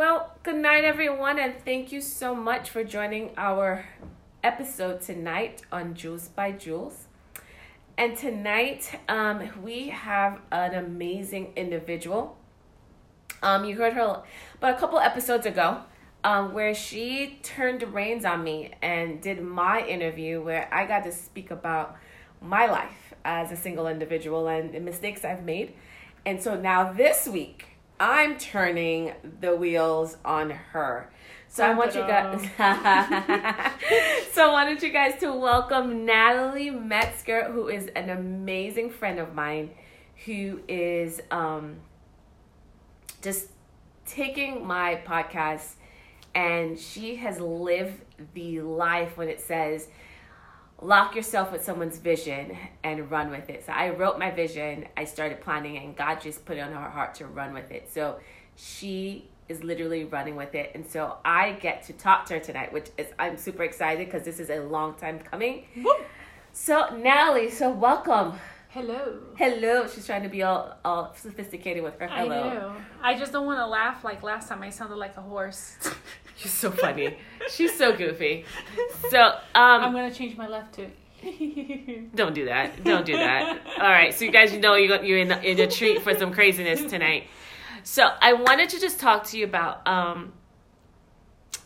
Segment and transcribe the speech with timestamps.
[0.00, 3.84] Well, good night, everyone, and thank you so much for joining our
[4.42, 7.06] episode tonight on Jules by Jules.
[7.98, 12.38] And tonight, um, we have an amazing individual.
[13.42, 14.22] Um, you heard her
[14.54, 15.82] about a couple episodes ago,
[16.24, 21.04] um, where she turned the reins on me and did my interview, where I got
[21.04, 21.94] to speak about
[22.40, 25.74] my life as a single individual and the mistakes I've made.
[26.24, 27.69] And so now this week,
[28.00, 31.12] I'm turning the wheels on her.
[31.48, 32.40] So I want you guys.
[34.32, 39.34] so I wanted you guys to welcome Natalie Metzger, who is an amazing friend of
[39.34, 39.72] mine,
[40.24, 41.76] who is um,
[43.20, 43.48] just
[44.06, 45.74] taking my podcast,
[46.34, 48.00] and she has lived
[48.32, 49.88] the life when it says
[50.82, 53.64] lock yourself with someone's vision and run with it.
[53.66, 56.90] So I wrote my vision, I started planning, and God just put it on her
[56.90, 57.90] heart to run with it.
[57.92, 58.18] So
[58.56, 60.70] she is literally running with it.
[60.74, 64.24] And so I get to talk to her tonight, which is I'm super excited because
[64.24, 65.64] this is a long time coming.
[65.76, 65.92] Woo!
[66.52, 68.38] So Natalie, so welcome.
[68.68, 69.18] Hello.
[69.36, 69.88] Hello.
[69.88, 72.40] She's trying to be all, all sophisticated with her hello.
[72.40, 72.76] I know.
[73.02, 74.62] I just don't want to laugh like last time.
[74.62, 75.76] I sounded like a horse.
[76.40, 77.18] She's so funny.
[77.50, 78.46] She's so goofy.
[79.10, 80.86] So um, I'm gonna change my left to.
[82.14, 82.82] don't do that.
[82.82, 83.58] Don't do that.
[83.78, 84.14] All right.
[84.14, 87.24] So you guys know you're you're in, in a treat for some craziness tonight.
[87.82, 90.32] So I wanted to just talk to you about um,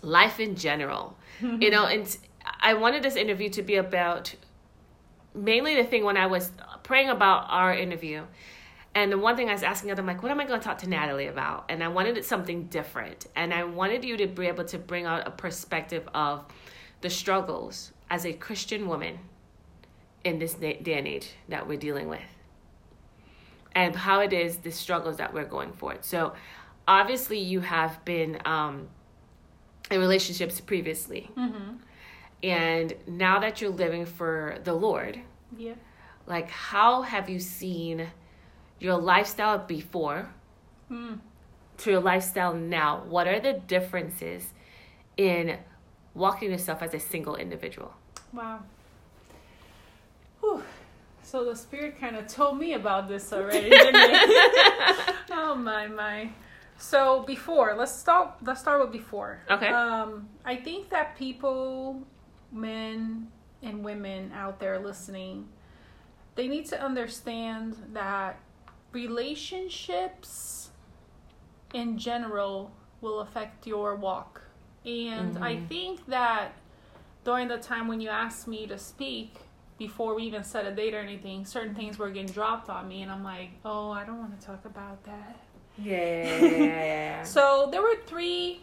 [0.02, 1.16] life in general.
[1.40, 2.16] you know, and
[2.60, 4.34] I wanted this interview to be about
[5.34, 6.50] mainly the thing when I was
[6.82, 8.24] praying about our interview.
[8.94, 10.78] And the one thing I was asking them, like, what am I going to talk
[10.78, 11.64] to Natalie about?
[11.68, 13.26] And I wanted it something different.
[13.34, 16.44] And I wanted you to be able to bring out a perspective of
[17.00, 19.18] the struggles as a Christian woman
[20.22, 22.20] in this day and age that we're dealing with
[23.74, 25.96] and how it is the struggles that we're going for.
[26.00, 26.34] So,
[26.86, 28.88] obviously, you have been um,
[29.90, 31.76] in relationships previously, mm-hmm.
[32.42, 35.20] and now that you're living for the Lord,
[35.56, 35.74] yeah,
[36.26, 38.08] like how have you seen
[38.78, 40.28] your lifestyle before
[40.90, 41.18] mm.
[41.78, 43.02] to your lifestyle now?
[43.08, 44.52] What are the differences
[45.16, 45.58] in
[46.14, 47.94] walking yourself as a single individual?
[48.32, 48.60] Wow.
[50.40, 50.62] Whew.
[51.22, 53.94] So the spirit kind of told me about this already, didn't
[55.30, 56.30] oh my my.
[56.76, 58.34] So before, let's start.
[58.42, 59.40] Let's start with before.
[59.50, 59.68] Okay.
[59.68, 62.02] Um, I think that people,
[62.52, 63.28] men
[63.62, 65.48] and women out there listening,
[66.34, 68.38] they need to understand that
[68.94, 70.70] relationships,
[71.72, 74.42] in general, will affect your walk.
[74.84, 75.42] And mm-hmm.
[75.42, 76.52] I think that
[77.24, 79.36] during the time when you asked me to speak,
[79.78, 83.02] before we even set a date or anything, certain things were getting dropped on me,
[83.02, 85.40] and I'm like, oh, I don't want to talk about that.
[85.76, 87.22] Yeah.
[87.24, 88.62] so there were three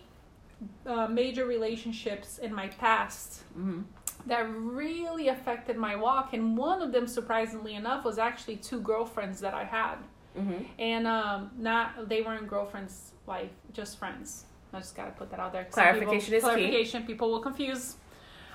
[0.86, 3.82] uh, major relationships in my past mm-hmm.
[4.28, 9.42] that really affected my walk, and one of them, surprisingly enough, was actually two girlfriends
[9.42, 9.96] that I had,
[10.38, 10.64] mm-hmm.
[10.80, 14.46] and um, not they weren't girlfriends, like just friends.
[14.74, 15.66] I just gotta put that out there.
[15.66, 17.02] Clarification people, is clarification.
[17.02, 17.08] Key.
[17.08, 17.96] People will confuse.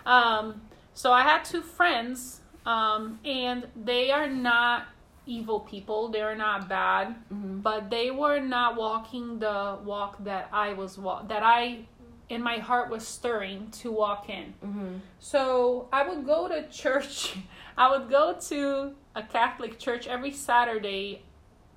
[0.07, 0.63] Um,
[0.95, 4.89] so I had two friends um, and they are not
[5.25, 6.09] evil people.
[6.09, 7.61] They are not bad, mm-hmm.
[7.61, 11.87] but they were not walking the walk that I was walk that I
[12.29, 14.55] in my heart was stirring to walk in.
[14.65, 14.95] Mm-hmm.
[15.21, 17.37] So I would go to church.
[17.79, 21.23] I would go to a Catholic church every Saturday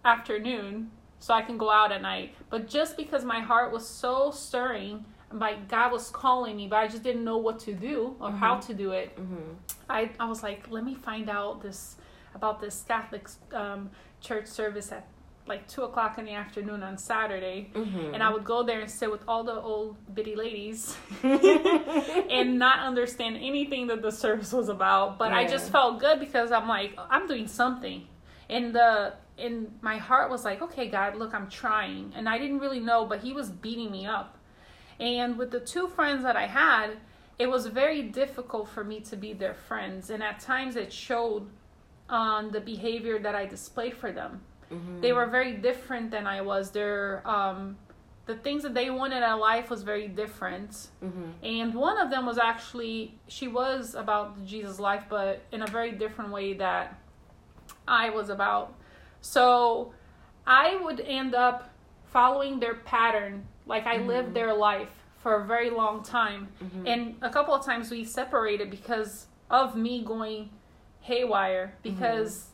[0.05, 2.33] afternoon so I can go out at night.
[2.49, 6.87] But just because my heart was so stirring my God was calling me, but I
[6.87, 8.37] just didn't know what to do or mm-hmm.
[8.37, 9.15] how to do it.
[9.15, 9.53] Mm-hmm.
[9.89, 11.97] I I was like, let me find out this
[12.35, 13.89] about this Catholic um,
[14.21, 15.07] church service at
[15.45, 18.13] like two o'clock in the afternoon on Saturday, mm-hmm.
[18.13, 22.79] and I would go there and sit with all the old bitty ladies and not
[22.79, 25.17] understand anything that the service was about.
[25.17, 25.37] But yeah.
[25.37, 28.07] I just felt good because I'm like, I'm doing something,
[28.49, 32.59] and the and my heart was like, okay, God, look, I'm trying, and I didn't
[32.59, 34.39] really know, but He was beating me up
[34.99, 36.97] and with the two friends that I had,
[37.37, 40.09] it was very difficult for me to be their friends.
[40.09, 41.47] And at times it showed
[42.09, 44.41] on the behavior that I displayed for them.
[44.71, 45.01] Mm-hmm.
[45.01, 46.71] They were very different than I was.
[46.71, 47.77] Their um,
[48.25, 50.89] the things that they wanted in life was very different.
[51.03, 51.31] Mm-hmm.
[51.41, 55.93] And one of them was actually she was about Jesus life, but in a very
[55.93, 56.99] different way that
[57.89, 58.75] I was about.
[59.21, 59.93] So
[60.47, 61.69] I would end up
[62.05, 64.07] following their pattern like I mm-hmm.
[64.07, 66.47] lived their life for a very long time.
[66.63, 66.87] Mm-hmm.
[66.87, 70.49] And a couple of times we separated because of me going
[71.01, 72.49] haywire because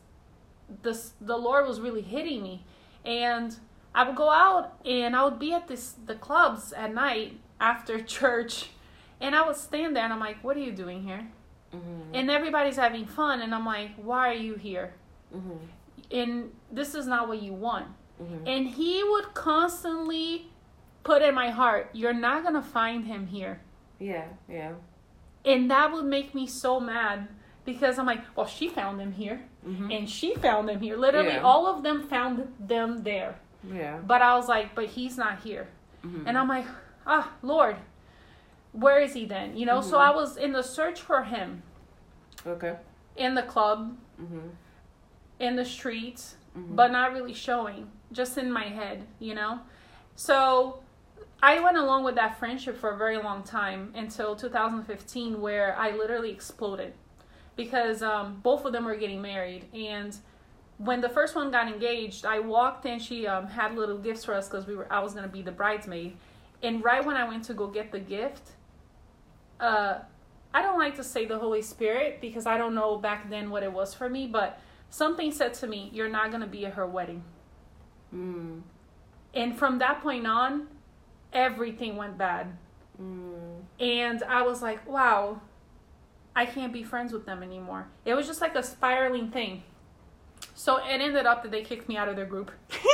[0.71, 0.81] mm-hmm.
[0.81, 2.65] the the Lord was really hitting me.
[3.05, 3.55] And
[3.93, 8.01] I would go out and I would be at this the clubs at night after
[8.17, 8.69] church,
[9.21, 11.27] and I would stand there and I'm like, "What are you doing here?"
[11.73, 12.15] Mm-hmm.
[12.15, 14.93] And everybody's having fun, and I'm like, "Why are you here?"
[15.35, 15.57] Mm-hmm.
[16.11, 17.87] And this is not what you want.
[18.21, 18.47] Mm-hmm.
[18.47, 20.47] And he would constantly
[21.03, 23.59] put in my heart, "You're not gonna find him here."
[23.99, 24.73] Yeah, yeah.
[25.43, 27.27] And that would make me so mad
[27.65, 29.91] because I'm like, well, she found him here, Mm-hmm.
[29.91, 30.95] and she found him here.
[30.97, 31.41] Literally, Yeah.
[31.41, 33.35] all of them found them there.
[33.63, 33.97] Yeah.
[34.05, 35.67] But I was like, but he's not here.
[36.05, 36.27] Mm-hmm.
[36.27, 36.65] And I'm like,
[37.07, 37.77] ah, Lord,
[38.73, 39.57] where is he then?
[39.57, 40.01] You know, so Mhm.
[40.01, 41.63] I was in the search for him
[42.45, 42.75] okay.
[43.15, 44.49] in the club, Mm-hmm.
[45.39, 46.75] In the streets, Mhm.
[46.75, 49.59] but not really showing, just in my head, you know?
[50.15, 50.79] So
[51.43, 55.91] I went along with that friendship for a very long time until 2015, where I
[55.91, 56.93] literally exploded
[57.55, 59.65] because um, both of them were getting married.
[59.73, 60.15] And
[60.77, 64.33] when the first one got engaged, I walked in, she um, had little gifts for
[64.33, 66.17] us because we were I was going to be the bridesmaid.
[66.63, 68.51] And right when I went to go get the gift,
[69.59, 69.99] uh,
[70.53, 73.63] I don't like to say the Holy Spirit because I don't know back then what
[73.63, 74.59] it was for me, but
[74.89, 77.23] something said to me, You're not going to be at her wedding.
[78.13, 78.61] Mm.
[79.33, 80.67] And from that point on,
[81.33, 82.57] everything went bad.
[83.01, 83.63] Mm.
[83.79, 85.41] And I was like, wow,
[86.35, 87.87] I can't be friends with them anymore.
[88.05, 89.63] It was just like a spiraling thing.
[90.53, 92.51] So it ended up that they kicked me out of their group.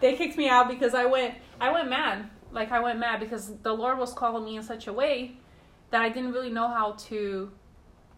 [0.00, 2.28] They kicked me out because I went I went mad.
[2.52, 5.36] Like I went mad because the Lord was calling me in such a way
[5.90, 7.50] that I didn't really know how to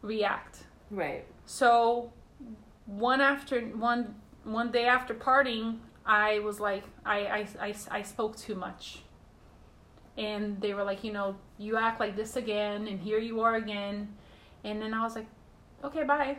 [0.00, 0.64] react.
[0.90, 1.24] Right.
[1.44, 2.12] So
[2.86, 4.14] one after one
[4.44, 9.02] one day after partying, I was like I, I, I, I spoke too much.
[10.18, 13.54] And they were like, you know, you act like this again and here you are
[13.54, 14.14] again.
[14.64, 15.26] And then I was like,
[15.82, 16.36] okay, bye.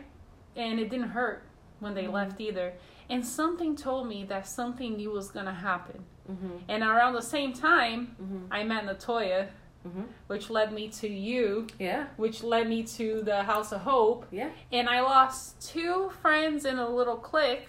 [0.54, 1.42] And it didn't hurt
[1.80, 2.12] when they Mhm.
[2.12, 2.74] left either.
[3.10, 6.04] And something told me that something new was going to happen.
[6.30, 6.56] Mm-hmm.
[6.68, 8.46] And around the same time, Mm-hmm.
[8.52, 9.48] I met Natoya,
[9.86, 10.02] Mm-hmm.
[10.28, 12.06] which led me to you, Yeah.
[12.16, 14.48] which led me to the House of Hope Yeah.
[14.72, 17.68] and I lost two friends in a little clique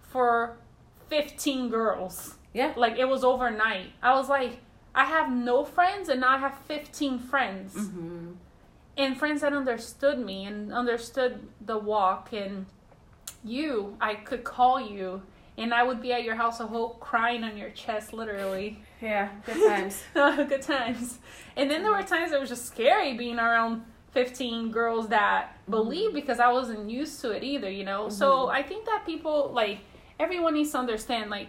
[0.00, 0.56] for
[1.08, 2.36] 15 girls.
[2.54, 2.72] Yeah.
[2.76, 3.88] Like it was overnight.
[4.02, 4.60] I was like,
[4.94, 7.74] I have no friends and now I have 15 friends.
[7.74, 8.32] Mm-hmm.
[8.96, 12.32] And friends that understood me and understood the walk.
[12.32, 12.66] And
[13.44, 15.22] you, I could call you
[15.58, 18.82] and I would be at your house of hope crying on your chest, literally.
[19.00, 19.28] Yeah.
[19.46, 20.02] Good times.
[20.48, 21.18] Good times.
[21.56, 23.82] And then there were times it was just scary being around
[24.12, 28.08] 15 girls that believe because I wasn't used to it either, you know?
[28.08, 28.50] So Mhm.
[28.52, 29.78] I think that people, like,
[30.18, 31.48] everyone needs to understand, like,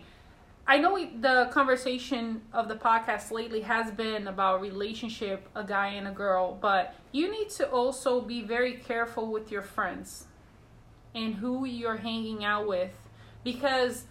[0.67, 5.87] I know we, the conversation of the podcast lately has been about relationship, a guy
[5.87, 10.27] and a girl, but you need to also be very careful with your friends
[11.15, 12.93] and who you're hanging out with
[13.43, 14.05] because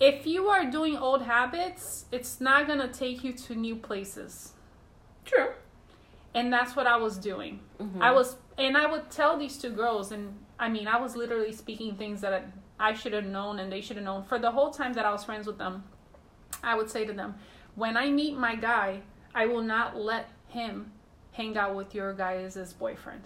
[0.00, 4.52] if you are doing old habits, it's not going to take you to new places.
[5.24, 5.50] True.
[6.34, 7.60] And that's what I was doing.
[7.80, 8.02] Mm-hmm.
[8.02, 11.52] I was, and I would tell these two girls, and I mean, I was literally
[11.52, 14.24] speaking things that I, I should have known and they should have known.
[14.24, 15.84] For the whole time that I was friends with them,
[16.62, 17.34] I would say to them,
[17.74, 19.02] when I meet my guy,
[19.34, 20.92] I will not let him
[21.32, 23.22] hang out with your guys' boyfriend.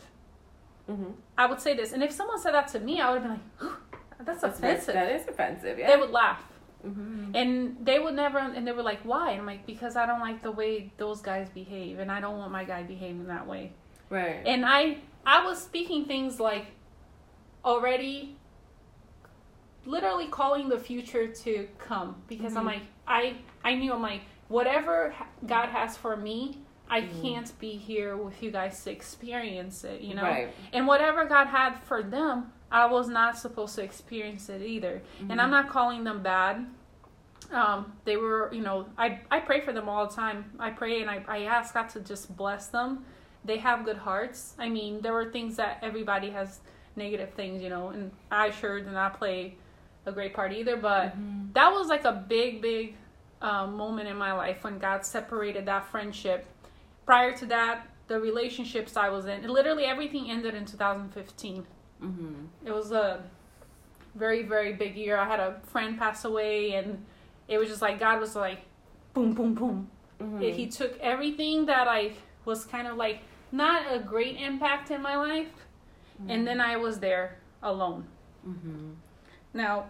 [0.91, 1.13] Mm-hmm.
[1.37, 1.93] I would say this.
[1.93, 3.77] And if someone said that to me, I would have been like,
[4.25, 4.95] that's That's offensive.
[4.95, 5.79] That is offensive.
[5.79, 6.43] Yeah, they would laugh.
[6.87, 7.35] Mm-hmm.
[7.35, 9.33] And they would never, and they were like, why?
[9.33, 12.39] And I'm like, because I don't like the way those guys behave, and I don't
[12.39, 13.72] want my guy behaving that way.
[14.10, 14.43] Right.
[14.46, 16.67] And I, I was speaking things like,
[17.65, 18.37] already,
[19.84, 22.67] literally calling the future to come because I'm Mhm.
[22.67, 23.34] like, I,
[23.65, 25.15] I knew I'm like, whatever
[25.46, 26.58] God has for me,
[26.89, 27.22] I Mhm.
[27.22, 30.22] can't be here with you guys to experience it, you know.
[30.22, 30.55] Right.
[30.72, 35.03] And whatever God had for them, I was not supposed to experience it either.
[35.29, 36.67] And I'm not calling them bad.
[37.53, 40.50] Um, they were, you know, I, I pray for them all the time.
[40.58, 43.05] I pray and I, I ask God to just bless them.
[43.44, 44.55] They have good hearts.
[44.58, 46.60] I mean, there were things that everybody has
[46.96, 49.55] negative things, you know, and I sure did not play
[50.06, 51.53] a great part either, but Mhm.
[51.55, 52.96] that was like a big, big
[53.43, 56.46] um, moment in my life when God separated that friendship.
[57.05, 61.67] Prior to that, the relationships I was in, literally everything ended in 2015.
[62.03, 62.34] Mm-hmm.
[62.65, 63.22] It was a
[64.15, 65.17] very, very big year.
[65.19, 67.05] I had a friend pass away, and
[67.48, 68.60] it was just like God was like,
[69.15, 69.88] boom, boom, boom.
[70.20, 70.41] Mm-hmm.
[70.41, 72.12] He took everything that I
[72.44, 73.20] was kind of like
[73.53, 75.48] not a great impact in my life,
[76.29, 78.06] and then I was there alone.
[78.48, 78.91] Mm-hmm.
[79.55, 79.86] Now,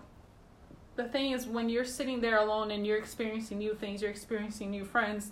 [0.97, 4.71] the thing is, when you're sitting there alone and you're experiencing new things, you're experiencing
[4.71, 5.31] new friends,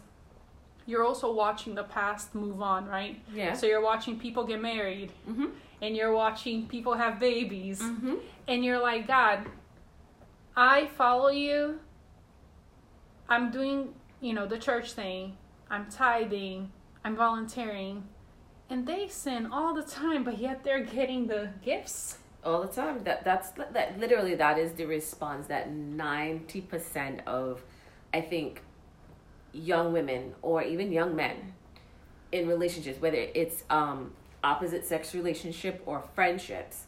[0.86, 3.20] you're also watching the past move on, right?
[3.34, 3.54] Yeah.
[3.54, 5.46] So you're watching people get married, Mm-hmm.
[5.82, 8.14] and you're watching people have babies, Mm-hmm.
[8.48, 9.46] and you're like, God,
[10.56, 11.80] I follow you.
[13.28, 15.36] I'm doing, you know, the church thing.
[15.70, 16.70] I'm tithing.
[17.04, 18.04] I'm volunteering.
[18.70, 22.18] And they sin all the time, but yet they're getting the gifts.
[22.44, 27.62] all the time that that's that literally that is the response that 90% of
[28.12, 28.60] i think
[29.52, 31.54] young women or even young men
[32.32, 34.12] in relationships whether it's um
[34.42, 36.84] opposite sex relationship or friendships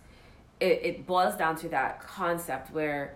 [0.61, 3.15] it, it boils down to that concept where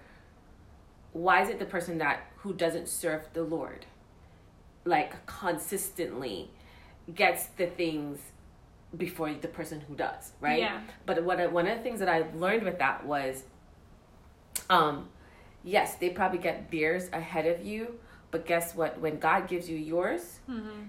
[1.12, 3.86] why is it the person that who doesn't serve the lord
[4.84, 6.50] like consistently
[7.14, 8.18] gets the things
[8.96, 10.58] before the person who does, right?
[10.58, 10.80] Yeah.
[11.06, 13.44] But what I, one of the things that I learned with that was,
[14.68, 15.08] um,
[15.62, 17.98] yes, they probably get theirs ahead of you,
[18.30, 18.98] but guess what?
[19.00, 20.40] When God gives you yours,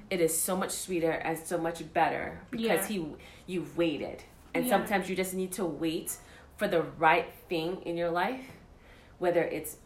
[0.10, 3.02] it is so much sweeter and so much better because Yeah.
[3.02, 3.06] He
[3.48, 4.70] you've waited, and Yeah.
[4.72, 6.18] sometimes you just need to wait
[6.58, 8.46] for the right thing in your life,
[9.20, 9.78] whether it's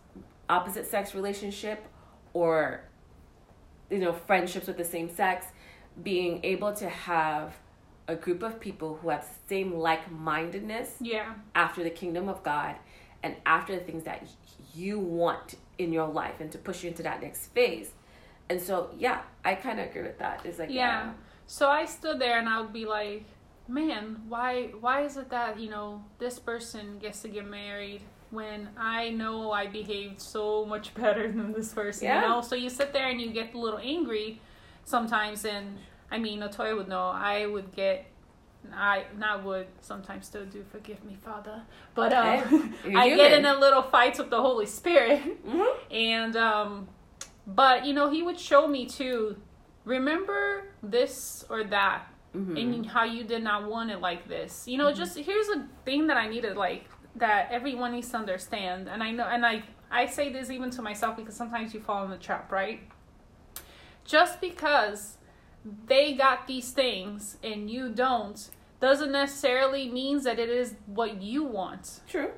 [0.49, 1.85] opposite sex relationship
[2.33, 2.81] or
[3.89, 5.47] you know friendships with the same sex
[6.03, 7.53] being able to have
[8.07, 11.33] a group of people who have the same like-mindedness Yeah.
[11.55, 12.75] after the kingdom of god
[13.23, 14.27] and after the things that
[14.75, 17.91] you want in your life and to push you into that next phase
[18.49, 21.03] and so yeah i kind of agree with that it's like Yeah.
[21.03, 21.15] Um,
[21.47, 23.23] so I stood there and I would be like,
[23.67, 28.01] man, why why is it that, you know, this person gets to get married
[28.35, 32.21] when I know I behaved so much better than this person, Yeah.
[32.21, 32.41] you know?
[32.41, 34.41] So you sit there and you get a little angry
[34.83, 35.77] sometimes and
[36.11, 38.05] I mean, Latoya would know, I would get
[38.73, 41.61] I not would sometimes still do forgive me, Father.
[41.93, 45.21] But um, I get in a little fights with the Holy Spirit.
[45.47, 45.73] Mhm.
[45.91, 46.87] And um
[47.47, 49.37] but you know, he would show me too,
[49.85, 52.59] remember this or that Mhm.
[52.61, 54.67] and how you did not want it like this.
[54.67, 56.83] You know, just here's a thing that I needed like
[57.15, 58.88] that everyone needs to understand.
[58.89, 62.03] And I know and I I say this even to myself because sometimes you fall
[62.03, 62.81] in the trap, right?
[64.03, 65.17] Just because
[65.88, 71.43] they got these things and you don't doesn't necessarily means that it is what you
[71.43, 72.01] want.
[72.07, 72.31] True.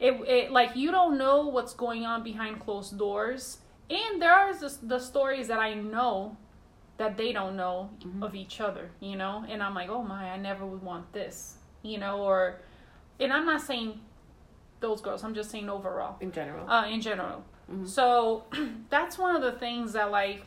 [0.00, 3.58] It, it like you don't know what's going on behind closed doors.
[3.90, 6.36] And there are the, the stories that i know
[6.98, 8.22] that they don't know mm-hmm.
[8.22, 9.44] of each other you know?
[9.48, 12.18] And i'm like oh my i never would want this you know?
[12.20, 12.60] Or
[13.20, 14.00] and i'm not saying
[14.80, 17.44] those girls i'm just saying overall in general uh, in general.
[17.84, 18.44] So
[18.90, 20.42] that's one of the things that like,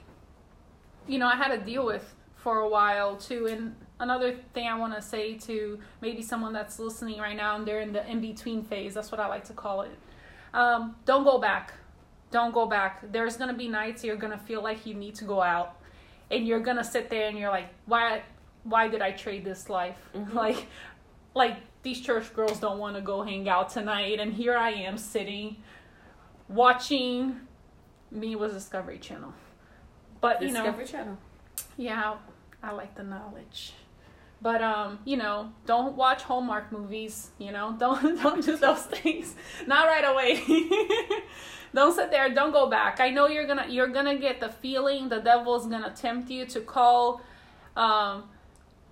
[1.07, 3.47] you know, I had to deal with for a while too.
[3.47, 7.65] And another thing I want to say to maybe someone that's listening right now and
[7.65, 8.93] they're in the in between phase.
[8.93, 9.91] That's what I like to call it.
[10.53, 11.73] Um, don't go back.
[12.31, 13.11] Don't go back.
[13.11, 15.75] There's gonna be nights you're gonna feel like you need to go out,
[16.29, 18.23] and you're gonna sit there and you're like, why,
[18.63, 19.97] why did I trade this life?
[20.33, 20.67] Like,
[21.33, 24.97] like these church girls don't want to go hang out tonight, and here I am
[24.97, 25.57] sitting
[26.47, 27.39] watching
[28.11, 29.33] me was Discovery Channel.
[30.19, 31.17] But you know, discovery channel
[31.77, 32.15] yeah,
[32.61, 33.73] I like the knowledge.
[34.41, 37.75] But um, you know, don't watch Hallmark movies, you know.
[37.79, 39.35] Don't don't do those things.
[39.67, 40.43] Not right away.
[41.75, 42.99] don't sit there, don't go back.
[42.99, 46.61] I know you're to you're to get the feeling the devil's to tempt you to
[46.61, 47.21] call
[47.77, 48.23] um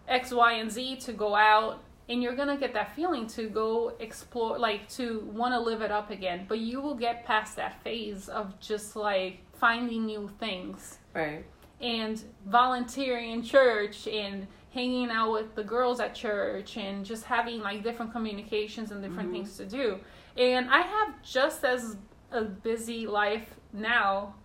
[0.07, 3.93] X, Y, and Z to go out and you're gonna get that feeling to go
[3.99, 6.45] explore like to want to live it up again.
[6.49, 10.97] But you will get past that phase of just like finding new things.
[11.13, 11.45] Right.
[11.79, 17.61] And volunteering in church and hanging out with the girls at church and just having
[17.61, 19.43] like different communications and different mm-hmm.
[19.43, 19.99] things to do.
[20.35, 21.97] And i have just as
[22.31, 24.35] a busy life now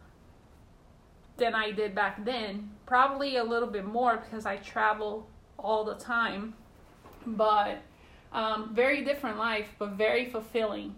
[1.39, 2.71] than i did back then.
[2.87, 5.29] Probably a little bit more because i travel
[5.59, 6.55] all the time
[7.27, 7.83] but
[8.33, 10.95] um, very different life but very fulfilling.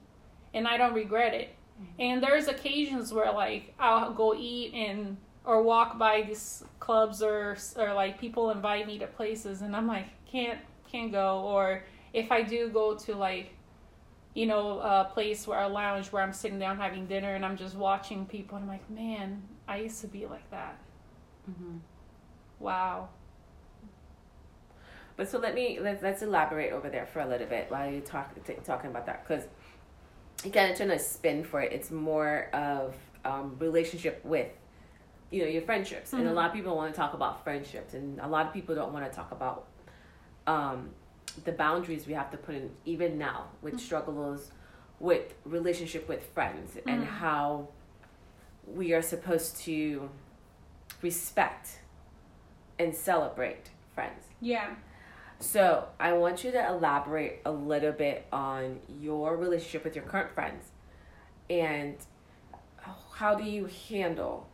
[0.55, 1.55] And i don't regret it.
[1.99, 7.57] And there's occasions where like i'll go eat and or walk by these clubs or
[7.77, 10.59] or like people invite me to places and i'm like can't
[10.91, 11.41] can't go.
[11.41, 13.53] Or if i do go to like
[14.35, 17.57] you know a place where a lounge where i'm sitting down having dinner and i'm
[17.57, 20.79] just watching people and i'm like man i used to be like that.
[21.51, 21.77] Mm-hmm.
[22.59, 23.09] wow
[25.17, 28.01] But so let me let's let's elaborate over there for a little bit while you
[28.01, 29.45] talk t- talking about that because
[30.45, 31.73] you kind of turn a spin for it.
[31.73, 32.95] It's more of
[33.25, 34.49] um, relationship with
[35.31, 36.35] you know your friendships, and a Mhm.
[36.35, 39.11] lot of people want to talk about friendships, and a lot of people don't want
[39.11, 39.67] to talk about
[40.47, 40.91] um,
[41.45, 44.53] the boundaries we have to put in even now with struggles
[45.01, 47.07] with relationship with friends and Mhm.
[47.07, 47.69] how
[48.67, 50.09] we are supposed to
[51.03, 51.81] respect
[52.79, 54.25] and celebrate friends.
[54.41, 54.75] yeah
[55.39, 60.31] So I want you to elaborate a little bit on your relationship with your current
[60.35, 60.65] friends
[61.51, 61.97] and
[63.13, 64.47] how do you handle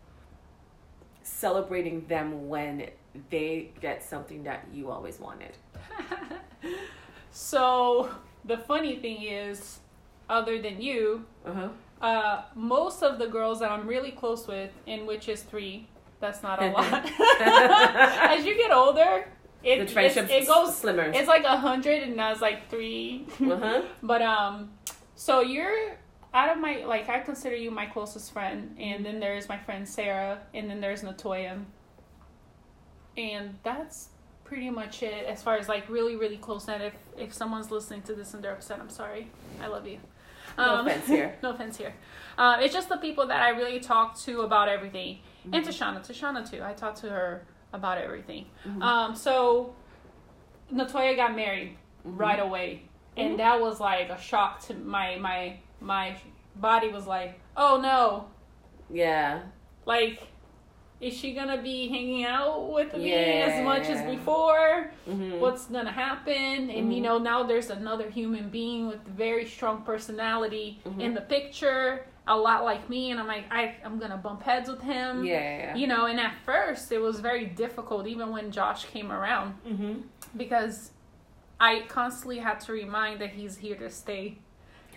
[1.23, 2.89] celebrating them when
[3.31, 5.53] they get something that you always wanted?
[7.31, 8.11] so
[8.45, 9.81] the funny thing is,
[10.29, 11.69] other than you, Uh-huh.
[12.01, 15.87] uh, most of the girls that I'm really close with, in which is three,
[16.21, 17.05] that's not a lot.
[17.41, 19.29] As you get older,
[19.65, 21.11] it The it goes slimmer.
[21.15, 23.27] it's like a hundred and now it's like three.
[23.41, 23.83] uh-huh.
[24.03, 24.71] But um,
[25.15, 25.97] so you're
[26.35, 29.89] out of my like I consider you my closest friend, and then there's my friend
[29.89, 31.63] Sarah, and then there's Natoya,
[33.17, 34.09] and that's
[34.45, 36.69] pretty much it as far as like really really close.
[36.69, 39.29] And if if someone's listening to this and they're upset, I'm sorry.
[39.63, 39.99] I love you.
[40.59, 41.35] No offense here.
[41.43, 41.95] no offense here.
[42.37, 45.55] Uh, it's just the people that I really talk to about everything, Mm-hmm.
[45.55, 46.63] and Tashana, Tashana too.
[46.63, 47.43] I talk to her
[47.73, 48.47] about everything.
[48.67, 48.83] Mm-hmm.
[48.83, 49.75] Um, so
[50.73, 51.77] Natoya got married
[52.07, 52.17] Mm-hmm.
[52.19, 52.83] right away,
[53.17, 56.17] and that was like a shock to my my my
[56.57, 58.27] body was like, oh no,
[58.91, 59.43] Yeah.
[59.87, 60.21] like.
[61.01, 63.49] Is she gonna be hanging out with me Yeah.
[63.49, 64.93] as much as before?
[65.09, 65.41] Mm-hmm.
[65.41, 66.71] What's gonna happen?
[66.71, 67.03] And you Mhm.
[67.03, 71.01] know, now there's another human being with very strong personality Mhm.
[71.01, 74.69] in the picture, a lot like me, and I'm like, I, I'm gonna bump heads
[74.71, 75.25] with him.
[75.25, 75.75] yeah.
[75.77, 80.01] You know, and at first it was very difficult, even when Josh came around, Mm-hmm.
[80.37, 80.91] because
[81.61, 84.39] I constantly had to remind that he's here to stay,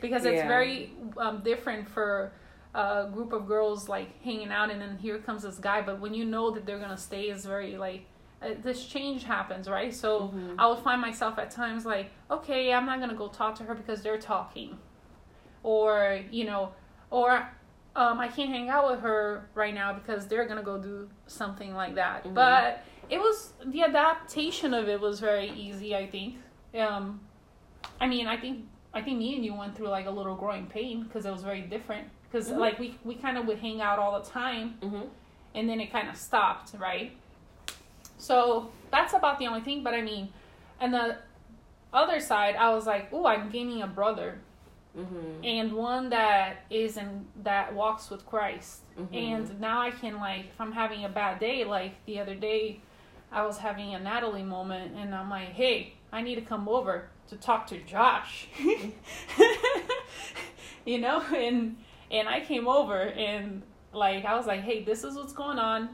[0.01, 0.48] because it's Yeah.
[0.48, 2.32] very um, different for
[2.75, 5.82] a group of girls like hanging out, and then here comes this guy.
[5.82, 8.05] But when you know that they're gonna stay, is very like
[8.41, 9.94] uh, this change happens, right?
[9.96, 10.55] So Mhm.
[10.60, 13.74] I would find myself at times like, okay, I'm not gonna go talk to her
[13.74, 14.77] because they're talking,
[15.63, 16.72] or you know,
[17.15, 17.48] or
[17.95, 21.74] um, I can't hang out with her right now because they're gonna go do something
[21.74, 22.25] like that.
[22.25, 22.34] Mhm.
[22.34, 25.95] But it was the adaptation of it was very easy.
[25.95, 26.36] I think.
[26.77, 27.22] Um,
[28.01, 30.65] I mean, I think I think me and you went through like a little growing
[30.67, 32.05] pain because it was very different.
[32.25, 32.57] Because Mhm.
[32.65, 35.07] like we we kind of would hang out all the time, Mm-hmm.
[35.55, 37.15] and then it kind of stopped, right?
[38.17, 39.84] So that's about the only thing.
[39.84, 40.34] But I mean,
[40.82, 41.17] and the
[41.93, 44.39] other side, I was like, oh, I'm gaining a brother
[44.97, 45.43] Mm-hmm.
[45.43, 48.81] and one that is in that walks with Christ.
[48.97, 49.13] Mhm.
[49.13, 52.79] And now I can like, if I'm having a bad day, like the other day,
[53.31, 57.10] I was having a Natalie moment, and I'm like, hey, I need to come over
[57.27, 58.47] to talk to Josh.
[60.86, 61.77] you know, and
[62.12, 65.89] and I came over and like I was like, hey, this is what's going on.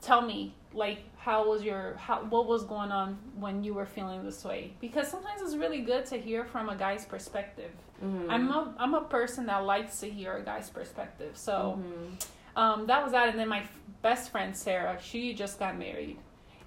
[0.00, 4.24] Tell me, like, how was your how what was going on when you were feeling
[4.24, 4.72] this way?
[4.80, 7.70] Because sometimes it's really good to hear from a guy's perspective.
[8.02, 8.30] Mm-hmm.
[8.30, 11.36] I'm a I'm a person that likes to hear a guy's perspective.
[11.36, 12.58] So Mm-hmm.
[12.58, 13.28] um, that was that.
[13.28, 16.16] And then my f- best friend Sarah, she just got married,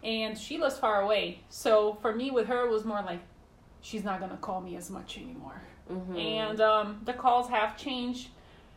[0.03, 1.39] and she lives far away.
[1.49, 3.21] So for me, with her, it was more like
[3.81, 5.61] she's not gonna call me as much anymore.
[5.91, 6.15] Mm-hmm.
[6.15, 8.29] And um, the calls have changed.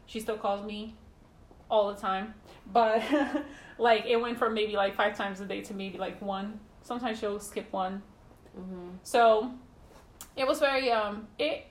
[0.07, 0.95] She still calls me
[1.69, 2.33] all the time,
[2.73, 3.03] but
[3.79, 6.59] like it went from maybe like five times a day to maybe like one.
[6.83, 8.03] Sometimes she'll skip one.
[8.59, 8.89] Mm-hmm.
[9.03, 9.53] So
[10.37, 11.67] it was very um it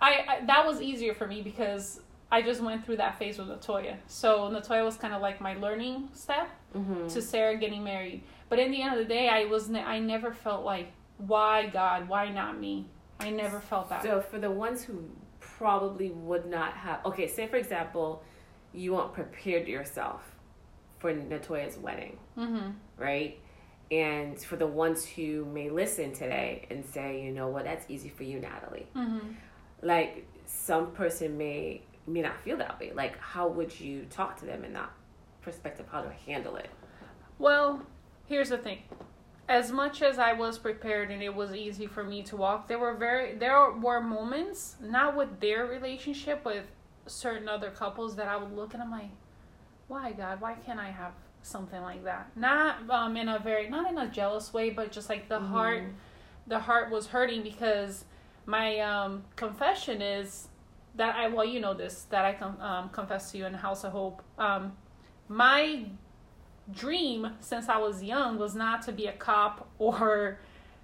[0.00, 2.00] I, I that was easier for me because
[2.32, 3.96] I just went through that phase with Natoya.
[4.06, 7.06] So Natoya was kind of like my learning step Mm-hmm.
[7.06, 8.24] to Sarah getting married.
[8.48, 11.66] But in the end of the day, I was ne- I never felt like why
[11.68, 12.86] God, why not me?
[13.20, 14.02] I never felt that.
[14.02, 15.04] So for the ones who
[15.38, 18.24] probably would not have, okay, say for example,
[18.72, 20.33] you weren't prepared yourself
[20.98, 22.70] for Natoya's wedding, mm-hmm.
[22.96, 23.38] right?
[23.90, 28.08] And for the ones who may listen today and say, you know what, that's easy
[28.08, 28.86] for you, Natalie.
[28.96, 29.32] Mm-hmm.
[29.82, 32.92] Like some person may may not feel that way.
[32.94, 34.90] Like how would you talk to them in that
[35.42, 35.86] perspective?
[35.90, 36.70] How to handle it?
[37.38, 37.82] Well,
[38.26, 38.78] here's the thing.
[39.48, 42.78] As much as I was prepared and it was easy for me to walk, there
[42.78, 46.64] were very there were moments, not with their relationship, with
[47.06, 49.10] certain other couples that I would look at and I'm like,
[49.88, 52.30] why God, why can't I have something like that?
[52.36, 55.82] Not um in a very not in a jealous way, but just like the heart
[56.46, 58.04] the heart was hurting because
[58.46, 60.48] my um confession is
[60.96, 63.58] that I well you know this that I com- um, confess to you in the
[63.58, 64.22] House of Hope.
[64.38, 64.72] Um,
[65.28, 65.86] my
[66.72, 70.38] dream since I was young was not to be a cop or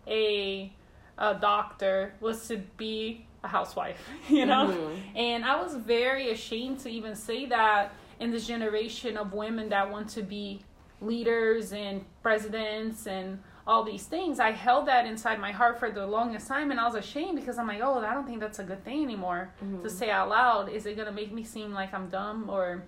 [0.07, 0.73] a
[1.19, 4.67] a doctor was to be a housewife, you know?
[4.69, 4.99] Mhm.
[5.17, 9.91] And I was very ashamed to even say that in this generation of women that
[9.91, 10.61] want to be
[11.01, 14.39] leaders and presidents and all these things.
[14.39, 17.59] I held that inside my heart for the longest time and I was ashamed because
[17.59, 19.83] I'm like, oh, I don't think that's a good thing anymore Mhm.
[19.83, 20.69] to say out loud.
[20.69, 22.83] Is it going to make me seem like I'm dumb or,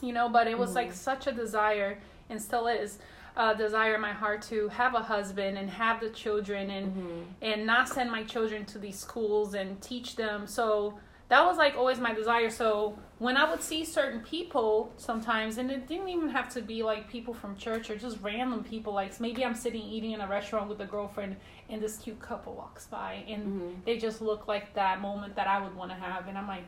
[0.00, 1.98] you know, but it was like such a desire
[2.30, 2.98] and still is
[3.36, 7.24] a desire in my heart to have a husband and have the children and Mhm.
[7.42, 10.46] and not send my children to these schools and teach them.
[10.46, 10.94] So
[11.34, 12.48] that was like always my desire.
[12.50, 16.82] So when I would see certain people sometimes, and it didn't even have to be
[16.84, 20.28] like people from church or just random people, like maybe I'm sitting eating in a
[20.28, 21.36] restaurant with a girlfriend
[21.70, 23.70] and this cute couple walks by and Mm-hmm.
[23.86, 26.28] they just look like that moment that I would want to have.
[26.28, 26.64] And I'm like,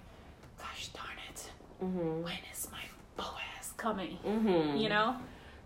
[0.58, 1.50] gosh darn it,
[1.84, 2.22] Mm-hmm.
[2.22, 2.84] when is my
[3.16, 4.18] Boaz coming?
[4.26, 4.76] Mm-hmm.
[4.82, 5.16] you know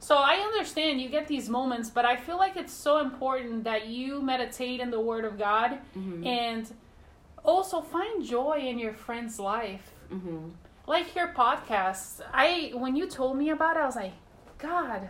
[0.03, 3.87] so i understand you get these moments but i feel like it's so important that
[3.87, 6.27] you meditate in the word of god Mm-hmm.
[6.27, 6.65] and
[7.45, 10.49] also find joy in your friend's life Mm-hmm.
[10.87, 14.13] like your podcast i when you told me about it i was like
[14.59, 15.09] god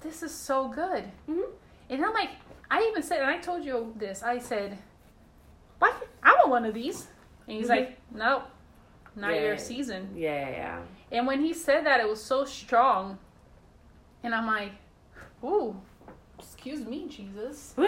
[0.00, 1.50] this is so good Mm-hmm.
[1.90, 2.30] and i'm like
[2.70, 4.78] i even said and i told you this i said
[5.78, 7.06] why i want one of these
[7.46, 7.76] and he's Mhm.
[7.76, 8.44] like nope
[9.14, 9.42] not Yeah.
[9.42, 10.78] your season Yeah, yeah,
[11.12, 13.18] and when he said that, it was so strong.
[14.24, 14.72] And I'm like,
[15.44, 15.76] ooh,
[16.38, 17.74] excuse me, Jesus.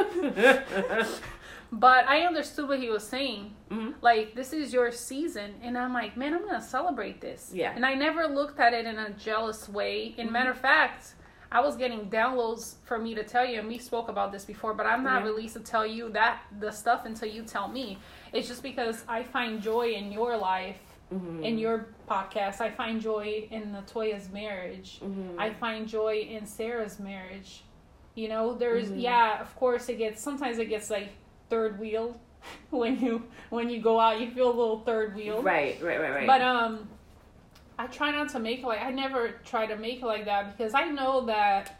[1.73, 3.53] But I understood what he was saying.
[3.71, 3.95] Mhm.
[4.01, 5.55] Like, this is your season.
[5.63, 7.51] And I'm like, man, I'm going to celebrate this.
[7.53, 7.73] Yeah.
[7.75, 10.15] And I never looked at it in a jealous way.
[10.17, 11.15] In matter of fact,
[11.51, 14.75] I was getting downloads for me to tell you, and we spoke about this before,
[14.75, 15.29] but I'm not Yeah.
[15.31, 17.99] released to tell you that the stuff until you tell me.
[18.33, 20.79] It's just because I find joy in your life
[21.15, 21.45] Mm-hmm.
[21.45, 22.61] in your podcast.
[22.61, 24.99] I find joy in Latoya's marriage.
[25.01, 25.39] Mm-hmm.
[25.39, 27.63] I find joy in Sarah's marriage.
[28.17, 29.03] You know, there's Mhm.
[29.03, 31.11] yeah, of course it gets sometimes it gets like
[31.49, 32.19] third wheel
[32.71, 35.43] when you when you go out, you feel a little third wheel.
[35.43, 36.27] Right, right, right, right.
[36.27, 36.89] But um
[37.79, 40.57] I try not to make it like I never try to make it like that
[40.57, 41.79] because I know that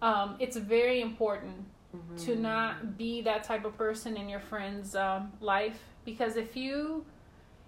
[0.00, 2.16] um it's very important Mm-hmm.
[2.24, 7.04] to not be that type of person in your friend's um, life because if you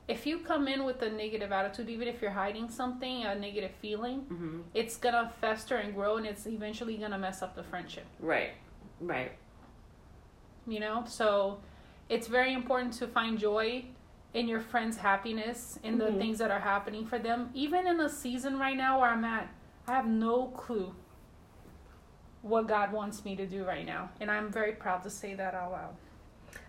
[0.09, 3.73] if you come in with a negative attitude even if you're hiding something a negative
[3.83, 4.61] feeling Mm-hmm.
[4.75, 8.53] it's gonna fester and grow and it's eventually gonna mess up the friendship Right,
[9.01, 9.33] right.
[10.67, 11.59] you know so
[12.09, 13.85] it's very important to find joy
[14.35, 16.19] in your friend's happiness in the Mhm.
[16.19, 19.49] things that are happening for them even in a season right now where i'm at
[19.89, 20.95] i have no clue
[22.43, 25.55] what god wants me to do right now and i'm very proud to say that
[25.55, 25.95] out loud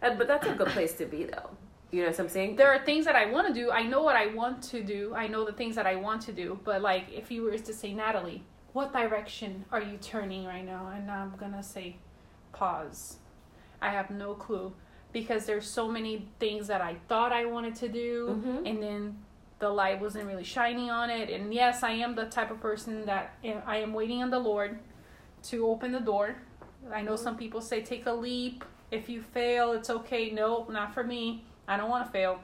[0.01, 1.49] Uh, but that's a good place to be, though.
[1.91, 2.57] You know what I'm saying?
[2.57, 3.71] there are things that I want to do.
[3.71, 5.13] I know what I want to do.
[5.15, 6.59] I know the things that I want to do.
[6.65, 10.91] But like, if you were to say, Natalie, what direction are you turning right now?
[10.93, 11.95] And I'm gonna say,
[12.51, 13.17] pause.
[13.81, 14.73] I have no clue
[15.13, 18.69] because there's so many things that I thought I wanted to do, Mhm.
[18.69, 19.23] and then
[19.59, 21.29] the light wasn't really shining on it.
[21.29, 24.77] And yes, I am the type of person that I am waiting on the Lord
[25.43, 26.35] to open the door.
[26.93, 28.63] I know some people say take a leap.
[28.91, 30.29] If you fail, it's okay.
[30.31, 31.45] No, not for me.
[31.67, 32.39] I don't want to fail.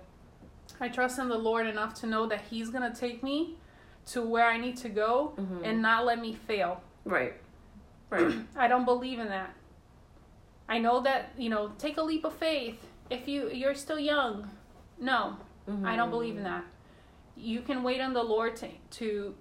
[0.80, 3.58] I trust in the Lord enough to know that He's going to take me
[4.08, 5.62] to where I need to go Mhm.
[5.64, 6.82] and not let me fail.
[7.06, 7.34] Right,
[8.10, 8.34] right.
[8.58, 9.54] I don't believe in that.
[10.68, 14.50] I know that, you know, take a leap of faith if you you're still young.
[15.00, 15.38] No,
[15.86, 16.64] I don't believe in that.
[17.36, 19.36] You can wait on the Lord to to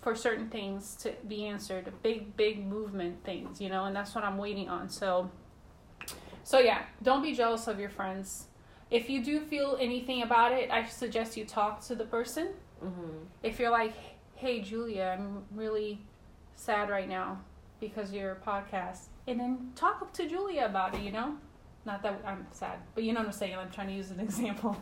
[0.00, 4.24] for certain things to be answered, big big movement things, you know, and that's what
[4.24, 4.88] I'm waiting on.
[4.88, 5.30] So
[6.44, 8.48] so yeah, don't be jealous of your friends.
[8.90, 12.48] If you do feel anything about it, I suggest you talk to the person.
[12.84, 13.24] Mm-hmm.
[13.42, 13.94] If you're like,
[14.36, 16.00] "Hey Julia, I'm really
[16.54, 17.40] sad right now
[17.80, 21.34] because your podcast." And then talk up to Julia about it, you know?
[21.84, 23.56] Not that I'm sad, but you know what I'm saying.
[23.56, 24.76] I'm trying to use an example.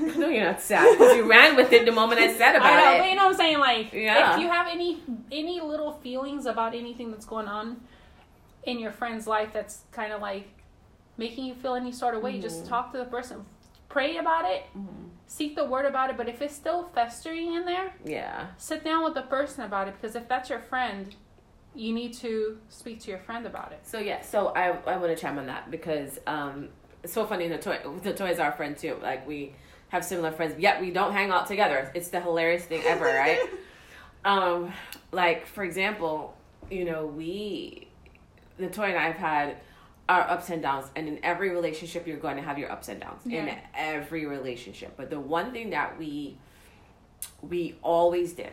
[0.00, 2.80] No, you're not sad because you ran with it the moment I said about I
[2.80, 2.98] know, it.
[3.00, 3.58] but you know what I'm saying.
[3.58, 4.34] Like, Yeah.
[4.36, 7.82] if you have any any little feelings about anything that's going on
[8.62, 10.48] in your friend's life, that's kind of like
[11.16, 12.68] making you feel any sort of way, just Mhm.
[12.68, 13.44] talk to the person,
[13.88, 15.10] pray about it, Mhm.
[15.26, 16.16] seek the word about it.
[16.16, 18.46] But if it's still festering in there, Yeah.
[18.56, 21.14] sit down with the person about it because if that's your friend,
[21.74, 23.80] you need to speak to your friend about it.
[23.86, 26.68] So yeah, so I I want to chime on that because um
[27.02, 27.48] it's so funny.
[27.48, 28.96] The toy the toys are our friend too.
[29.02, 29.54] Like we
[29.88, 31.90] have similar friends, yet we don't hang out together.
[31.94, 33.40] It's the hilarious thing ever, right?
[34.24, 34.72] um,
[35.12, 36.34] like for example,
[36.70, 37.88] you know we
[38.56, 39.56] the toy and I have had
[40.08, 43.00] our ups and downs, and in every relationship you're going to have your ups and
[43.00, 44.94] downs in every relationship.
[44.96, 46.38] But the one thing that we
[47.42, 48.52] we always did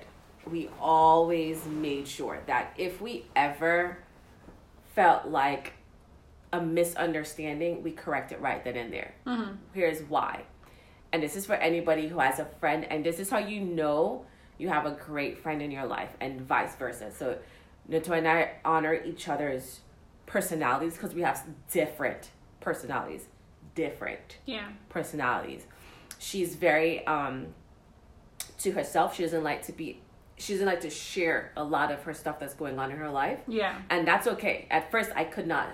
[0.49, 3.97] we always made sure that if we ever
[4.95, 5.73] felt like
[6.53, 9.13] a misunderstanding, we correct it right then and there.
[9.25, 9.51] Mm-hmm.
[9.73, 10.43] Here's why.
[11.13, 14.25] And this is for anybody who has a friend, and this is how you know
[14.57, 17.11] you have a great friend in your life, and vice versa.
[17.11, 17.37] So,
[17.89, 19.81] Natoy and I honor each other's
[20.32, 22.30] personalities because we have different
[22.62, 23.28] personalities.
[23.76, 24.67] Different Yeah.
[24.89, 25.65] personalities.
[26.20, 27.48] She's very um
[28.60, 29.15] to herself.
[29.15, 30.00] She doesn't like to be
[30.38, 33.10] she doesn't like to share a lot of her stuff that's going on in her
[33.10, 33.39] life.
[33.48, 33.76] Yeah.
[33.89, 34.67] And that's okay.
[34.72, 35.67] At first I could not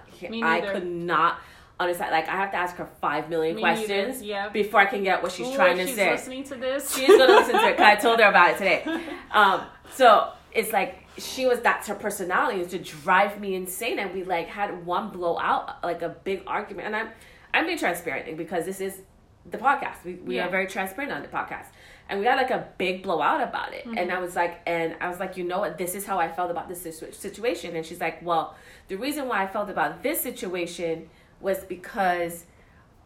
[0.44, 1.40] I could not
[1.80, 2.12] side.
[2.12, 4.24] Like I have to ask her five million Me questions.
[4.24, 4.50] Yeah.
[4.50, 6.10] before I can get what she's Ooh, trying to she's say.
[6.12, 6.96] listening to this.
[6.96, 8.84] She's gonna listen to it 'cause I told her about it today.
[9.32, 14.14] Um, so it's like she was that's her personality is to drive me insane, and
[14.14, 16.88] we like had one blowout, like a big argument.
[16.88, 17.10] And I'm
[17.54, 19.02] I'm being transparent because this is
[19.50, 20.04] the podcast.
[20.04, 20.48] We we Yeah.
[20.48, 21.68] are very transparent on the podcast,
[22.10, 23.86] and we had like a big blowout about it.
[23.86, 24.22] And I mm-hmm.
[24.22, 25.78] was like, and I was like, you know what?
[25.78, 27.76] This is how I felt about this situ- situation.
[27.76, 28.56] And she's like, well,
[28.88, 32.46] the reason why I felt about this situation was because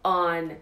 [0.04, 0.58] on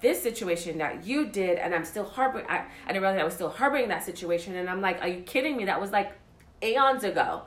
[0.00, 3.32] this situation that you did and I'm still harboring I, I didn't realize I was
[3.32, 5.64] still harboring that situation and I'm like, Are you kidding me?
[5.64, 6.12] That was like
[6.62, 7.42] aeons ago.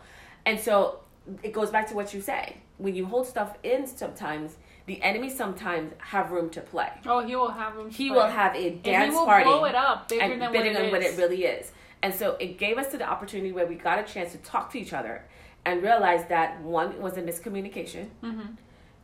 [0.45, 0.99] And so
[1.43, 2.57] it goes back to what you say.
[2.77, 6.89] When you hold stuff in sometimes, the enemy sometimes have room to play.
[7.05, 7.89] Oh, he will have him.
[7.89, 8.17] He play.
[8.17, 10.73] will have a and dance he will party blow it up bigger and than bigger
[10.73, 11.71] what it what it really is.
[12.01, 14.71] And so it gave us to the opportunity where we got a chance to talk
[14.71, 15.25] to each other
[15.65, 18.07] and realize that one it was a miscommunication.
[18.23, 18.53] Mm-hmm.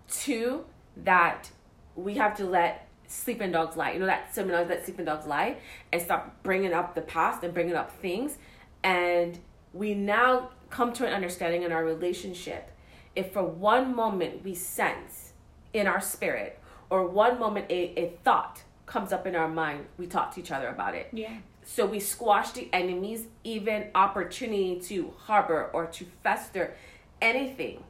[0.08, 0.66] Two,
[0.98, 1.50] that
[1.96, 3.92] we have to let sleeping dogs lie.
[3.92, 5.58] You know that seminars that sleeping dogs lie
[5.92, 8.38] and stop bringing up the past and bringing up things.
[8.84, 9.38] And
[9.74, 12.72] we now come to an understanding in our relationship.
[13.16, 15.34] If for one moment we sense
[15.74, 16.60] in our spirit
[16.90, 20.52] or one moment a, a thought comes up in our mind, we talk to each
[20.52, 21.10] other about it.
[21.12, 21.38] Yeah.
[21.66, 26.76] So we squash the enemy's even opportunity to harbor or to fester
[27.22, 27.84] anything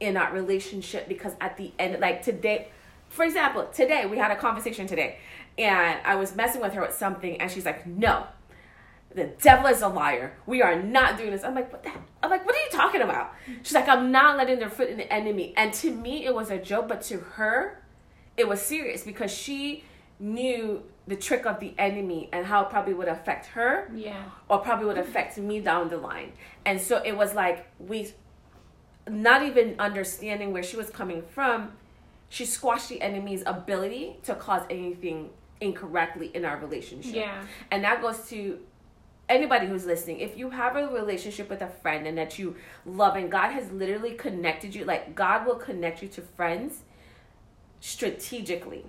[0.00, 2.68] in our relationship because at the end, like today,
[3.08, 5.18] for example, today we had a conversation today
[5.56, 8.26] and I was messing with her with something and she's like, no,
[9.14, 10.36] the devil is a liar.
[10.46, 11.44] We are not doing this.
[11.44, 11.90] I'm like, what the
[12.22, 13.32] I'm like, what are you talking about?
[13.62, 15.54] She's like, I'm not letting their foot in the enemy.
[15.56, 17.82] And to me, it was a joke, but to her,
[18.36, 19.84] it was serious because she
[20.18, 24.24] knew the trick of the enemy and how it probably would affect her Yeah.
[24.48, 26.32] or probably would affect me down the line.
[26.64, 28.12] And so it was like we
[29.08, 31.72] not even understanding where she was coming from,
[32.30, 35.28] she squashed the enemy's ability to cause anything
[35.60, 37.14] incorrectly in our relationship.
[37.14, 37.44] Yeah.
[37.70, 38.58] And that goes to
[39.28, 40.20] anybody who's listening.
[40.20, 43.70] If you have a relationship with a friend and that you love and God has
[43.70, 46.82] literally connected you, like God will connect you to friends
[47.80, 48.84] strategically.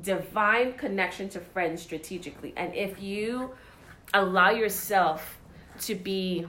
[0.00, 2.52] Divine connection to friends strategically.
[2.56, 3.50] And if you
[4.14, 5.38] allow yourself
[5.80, 6.46] to be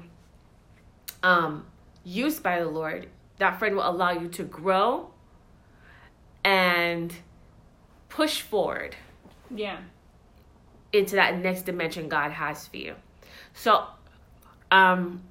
[1.21, 1.65] um,
[2.03, 5.09] used by the Lord, that friend will allow you to grow
[6.43, 7.13] and
[8.09, 8.95] push forward
[9.49, 9.77] Yeah.
[10.91, 12.95] into that next dimension God has for you.
[13.53, 13.85] So,
[14.71, 15.23] um,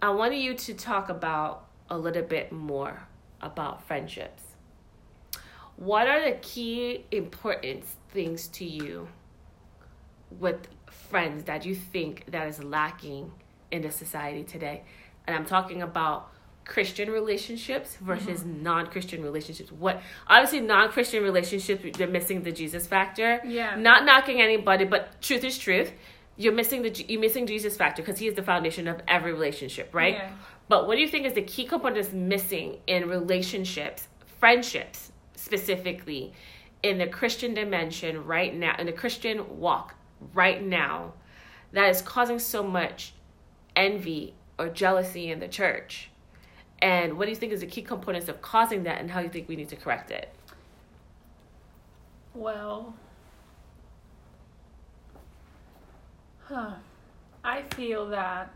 [0.00, 3.06] I wanted you to talk about a little bit more
[3.40, 4.42] about friendships.
[5.76, 9.08] What are the key important things to you
[10.38, 13.32] with friends that you think that is lacking
[13.70, 14.82] in the society today?
[15.26, 16.30] And I'm talking about
[16.64, 19.72] Christian relationships versus non-Christian relationships.
[19.72, 23.40] What obviously non-Christian relationships they're missing the Jesus factor.
[23.44, 23.74] Yeah.
[23.76, 25.92] Not knocking anybody, but truth is truth.
[26.36, 29.94] You're missing the you're missing Jesus factor because he is the foundation of every relationship,
[29.94, 30.14] right?
[30.14, 30.30] Yeah.
[30.68, 34.08] But what do you think is the key component that's missing in relationships,
[34.40, 36.32] friendships specifically,
[36.82, 39.94] in the Christian dimension right now, in the Christian walk
[40.32, 41.12] right now,
[41.72, 43.12] that is causing so much
[43.76, 46.10] envy or jealousy in the church?
[46.80, 49.26] And what do you think is the key components of causing that, and how do
[49.26, 50.34] you think we need to correct it?
[52.34, 52.94] Well,
[56.48, 56.72] huh.
[57.44, 58.52] I feel that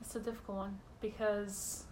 [0.00, 1.84] it's a difficult one because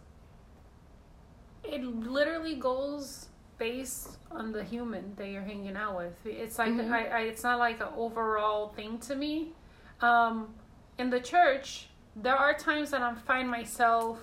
[1.65, 3.29] it literally goes
[3.59, 6.15] based on the human that you're hanging out with.
[6.27, 6.91] It's like Mhm.
[6.93, 9.53] I, I, it's not like an overall thing to me.
[10.01, 10.55] Um,
[10.99, 14.19] in the church, there are times that I find myself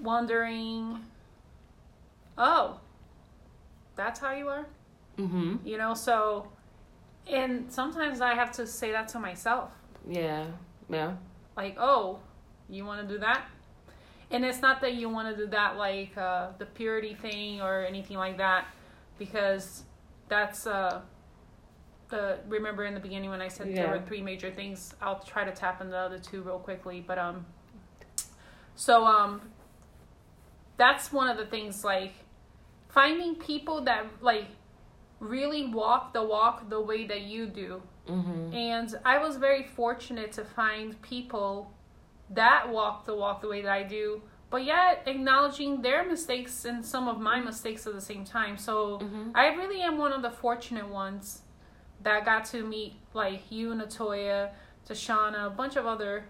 [0.00, 1.04] wondering,
[2.36, 2.80] oh,
[3.96, 4.66] that's how you are
[5.18, 5.56] Mm-hmm.
[5.66, 6.46] you know so
[7.30, 9.70] and sometimes i have to say that to myself
[10.08, 10.46] Yeah.
[10.88, 11.14] Yeah.
[11.56, 12.18] like oh
[12.68, 13.42] you want to do that
[14.30, 17.80] and it's not that you want to do that like uh, the purity thing or
[17.84, 18.66] anything like that
[19.18, 19.84] because
[20.28, 21.00] that's uh
[22.10, 25.44] the remember in the beginning when i said there were three major things i'll try
[25.44, 27.44] to tap into the other two real quickly but um
[28.76, 29.40] so um
[30.76, 32.14] that's one of the things like
[32.88, 34.46] finding people that like
[35.20, 38.54] really walk the walk the way that you do Mm-hmm.
[38.54, 41.74] and I was very fortunate to find people
[42.30, 46.82] that walk the walk the way that I do, but yet acknowledging their mistakes and
[46.84, 48.56] some of my mistakes at the same time.
[48.56, 49.32] So Mhm.
[49.34, 51.42] I really am one of the fortunate ones
[52.02, 54.52] that got to meet like you, Natoya,
[54.88, 56.24] Tashana, a bunch of other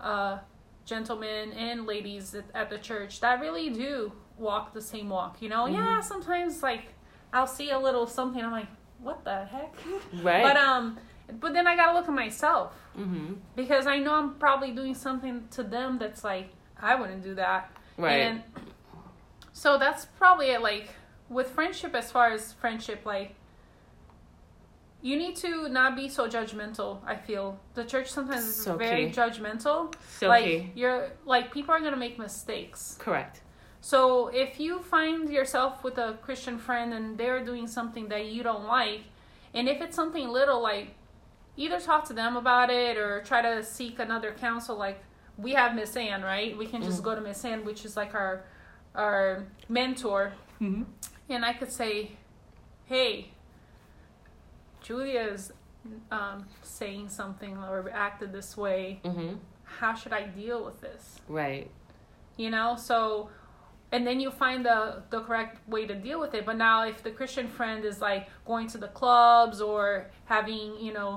[0.00, 0.38] uh,
[0.84, 5.40] gentlemen and ladies at, at the church that really do walk the same walk.
[5.42, 5.74] You know, Mhm.
[5.74, 6.00] yeah.
[6.00, 6.94] Sometimes like
[7.32, 8.42] I'll see a little something.
[8.42, 8.68] I'm like,
[9.00, 9.74] what the heck?
[10.22, 10.42] Right.
[10.42, 10.98] But um,
[11.40, 13.34] but then I gotta look at myself mm-hmm.
[13.54, 17.70] because I know I'm probably doing something to them that's like I wouldn't do that.
[17.96, 18.20] Right.
[18.20, 18.42] And
[19.52, 20.60] so that's probably it.
[20.62, 20.90] Like
[21.28, 23.34] with friendship, as far as friendship, like
[25.02, 26.98] you need to not be so judgmental.
[27.06, 29.12] I feel the church sometimes is So very key.
[29.12, 29.94] judgmental.
[30.18, 30.72] so like key.
[30.74, 32.96] you're like people are gonna make mistakes.
[32.98, 33.40] Correct.
[33.90, 38.42] So if you find yourself with a Christian friend and they're doing something that you
[38.42, 39.02] don't like,
[39.54, 40.96] and if it's something little, like
[41.56, 44.76] either talk to them about it or try to seek another counsel.
[44.76, 44.98] Like
[45.38, 46.58] we have Miss Ann, right?
[46.58, 47.04] We can just Mhm.
[47.04, 48.42] go to Miss Ann, which is like our
[48.96, 50.82] our mentor, Mm-hmm.
[51.28, 52.16] and I could say,
[52.86, 53.30] "Hey,
[54.82, 55.52] Julia's
[56.10, 59.00] um, saying something or acted this way.
[59.04, 59.34] Mm-hmm.
[59.78, 61.70] How should I deal with this?" Right.
[62.36, 63.30] you know so
[63.96, 64.78] and then you find the
[65.10, 68.22] the correct way to deal with it but now if the christian friend is like
[68.50, 69.82] going to the clubs or
[70.26, 71.12] having you know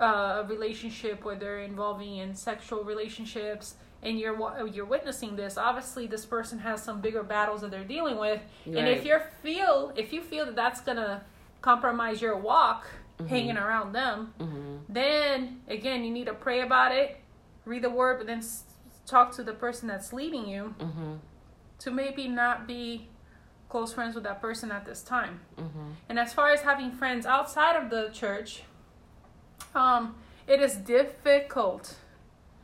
[0.00, 3.66] uh, a relationship where they're involving in sexual relationships
[4.02, 4.36] and you're
[4.74, 8.40] you're witnessing this obviously this person has some bigger battles that they're dealing with
[8.78, 11.14] and if you feel if you feel that that's gonna
[11.70, 12.82] compromise your walk
[13.18, 13.28] Mhm.
[13.34, 14.74] hanging around them Mm-hmm.
[15.00, 15.36] then
[15.76, 17.08] again you need to pray about it
[17.64, 18.64] read the word but then s-
[19.06, 21.14] talk to the person that's leading you Mm-hmm.
[21.80, 23.08] To maybe not be
[23.68, 25.40] close friends with that person at this time.
[25.58, 25.90] Mm-hmm.
[26.08, 28.62] And as far as having friends outside of the church,
[29.74, 31.96] um, it is difficult.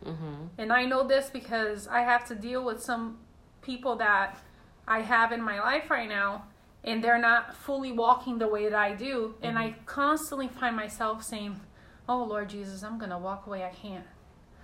[0.04, 0.46] Mm-hmm.
[0.58, 3.18] And I know this because I have to deal with some
[3.60, 4.38] people that
[4.86, 6.44] I have in my life right now,
[6.84, 9.34] and they're not fully walking the way that I do.
[9.42, 11.60] And I constantly find myself saying,
[12.08, 13.64] "Oh Lord Jesus, I'm gonna walk away.
[13.64, 14.06] I can't."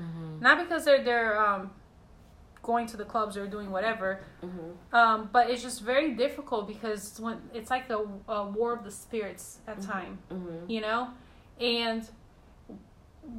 [0.02, 0.40] Mm-hmm.
[0.40, 1.70] Not because they're they're um,
[2.62, 4.94] going to the clubs or doing whatever, Mm-hmm.
[4.94, 8.90] um, but it's just very difficult because when it's like a, a war of the
[8.90, 9.86] spirits at Mhm.
[9.86, 10.70] time, Mm-hmm.
[10.70, 11.08] you know,
[11.60, 12.08] and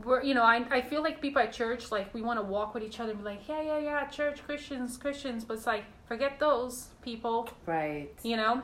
[0.04, 2.74] we're you know I I feel like people at church like we want to walk
[2.76, 5.84] with each other and be like yeah yeah yeah church Christians Christians, but it's like
[6.06, 8.10] forget those people, Right.
[8.24, 8.62] you know,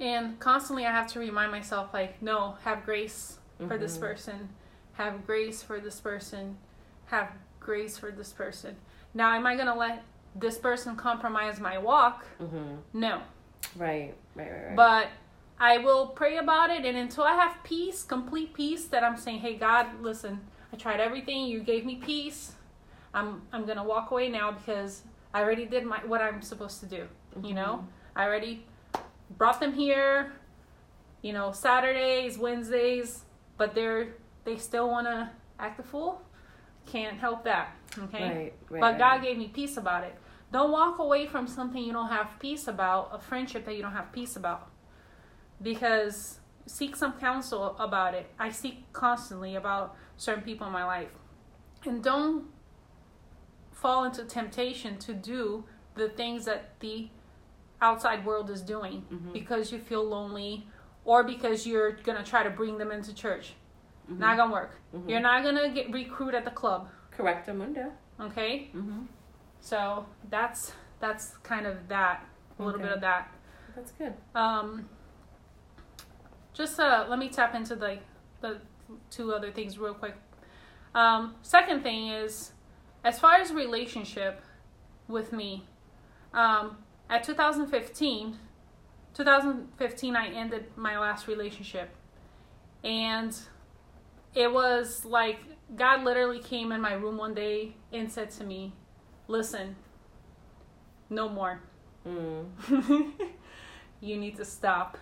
[0.00, 4.00] and constantly I have to remind myself like no have grace for this Mhm.
[4.00, 4.48] person,
[4.94, 6.56] have grace for this person,
[7.06, 8.76] have grace for this person.
[9.14, 10.02] Now am I gonna let
[10.34, 12.26] this person compromise my walk?
[12.40, 12.76] Mm-hmm.
[12.92, 13.22] No.
[13.76, 14.14] Right.
[14.34, 14.50] Right.
[14.50, 14.66] Right.
[14.66, 14.76] Right.
[14.76, 15.08] But
[15.58, 19.38] I will pray about it, and until I have peace, complete peace, that I'm saying,
[19.38, 20.40] "Hey God, listen,
[20.72, 21.46] I tried everything.
[21.46, 22.54] You gave me peace.
[23.14, 26.86] I'm I'm gonna walk away now because I already did my what I'm supposed to
[26.86, 27.06] do.
[27.42, 28.66] You know, I already
[29.38, 30.32] brought them here.
[31.22, 33.22] You know, Saturdays, Wednesdays,
[33.56, 34.08] but they're
[34.44, 36.20] they still wanna act a fool.
[36.86, 37.76] Can't help that.
[37.98, 38.22] Okay.
[38.22, 38.54] Right.
[38.70, 38.80] Right.
[38.80, 38.98] But.
[38.98, 40.14] God gave me peace about it.
[40.52, 43.92] Don't walk away from something you don't have peace about, a friendship that you don't
[43.92, 44.70] have peace about.
[45.62, 48.30] Because seek some counsel about it.
[48.38, 51.10] I seek constantly about certain people in my life.
[51.84, 52.46] And don't
[53.72, 57.08] fall into temptation to do the things that the
[57.80, 59.32] outside world is doing Mhm.
[59.32, 60.66] because you feel lonely
[61.04, 63.54] or because you're going to try to bring them into church.
[64.10, 64.18] Mhm.
[64.18, 64.78] Not to work.
[64.94, 65.08] Mhm.
[65.08, 67.92] You're not to get recruit at the club, correct, Amunda.
[68.20, 68.70] okay?
[68.74, 69.04] Mm-hmm.
[69.60, 72.24] So that's that's kind of that
[72.58, 72.88] a little Okay.
[72.88, 73.30] bit of that.
[73.74, 74.14] That's good.
[74.34, 74.88] Um,
[76.52, 77.98] just uh, let me tap into the
[78.40, 78.60] the
[79.10, 80.14] two other things real quick.
[80.94, 82.52] Um, second thing is,
[83.02, 84.42] as far as relationship
[85.08, 85.66] with me,
[86.32, 86.76] um,
[87.10, 88.38] at 2015,
[89.14, 91.90] 2015 I ended my last relationship,
[92.84, 93.36] and
[94.34, 95.38] it was like
[95.76, 98.72] God literally came in my room one day and said to me,
[99.28, 99.76] "Listen,
[101.10, 101.60] no more."
[102.06, 102.46] Mm.
[104.00, 104.98] you need to stop.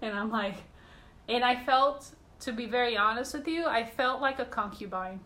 [0.00, 0.56] And I'm like,
[1.28, 5.20] and I felt, to be very honest with you, I felt like a concubine.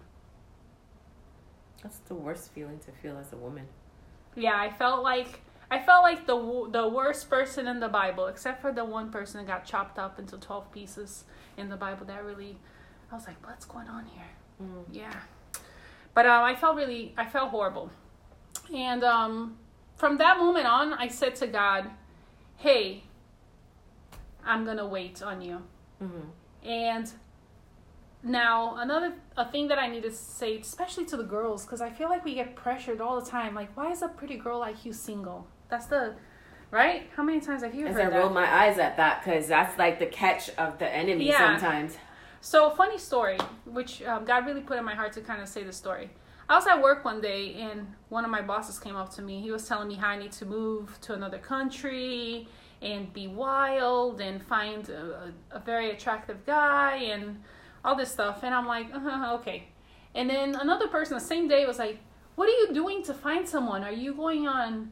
[1.82, 3.66] That's the worst feeling to feel as a woman.
[4.34, 8.60] Yeah, I felt like I felt like the the worst person in the Bible, except
[8.60, 11.24] for the one person that got chopped up into twelve pieces
[11.56, 12.06] in the Bible.
[12.06, 12.58] That really,
[13.10, 14.24] I was like, what's going on here?
[14.62, 14.84] Mm.
[14.92, 15.14] Yeah,
[16.14, 17.90] but um, I felt really, I felt horrible,
[18.74, 19.56] and um,
[19.96, 21.90] from that moment on, I said to God,
[22.56, 23.04] "Hey,
[24.44, 25.62] I'm gonna wait on you."
[26.02, 26.68] Mm-hmm.
[26.68, 27.10] And
[28.22, 31.90] now another a thing that I need to say, especially to the girls, because I
[31.90, 33.54] feel like we get pressured all the time.
[33.54, 35.46] Like, why is a pretty girl like you single?
[35.70, 36.14] That's the
[36.70, 37.08] right.
[37.16, 38.18] How many times have you As heard I that?
[38.18, 41.56] roll my eyes at that, because that's like the catch of the enemy Yeah.
[41.58, 41.96] sometimes.
[42.42, 45.62] So, funny story, which um, God really put in my heart to kind of say
[45.62, 46.10] the story.
[46.48, 49.40] I was at work one day and one of my bosses came up to me.
[49.40, 52.48] He was telling me how I need to move to another country
[52.82, 57.40] and be wild and find a, a, very attractive guy and
[57.84, 58.42] all this stuff.
[58.42, 59.68] And I'm like, uh-huh, okay.
[60.14, 61.98] And then another person the same day was like,
[62.34, 63.84] what are you doing to find someone?
[63.84, 64.90] Are you going on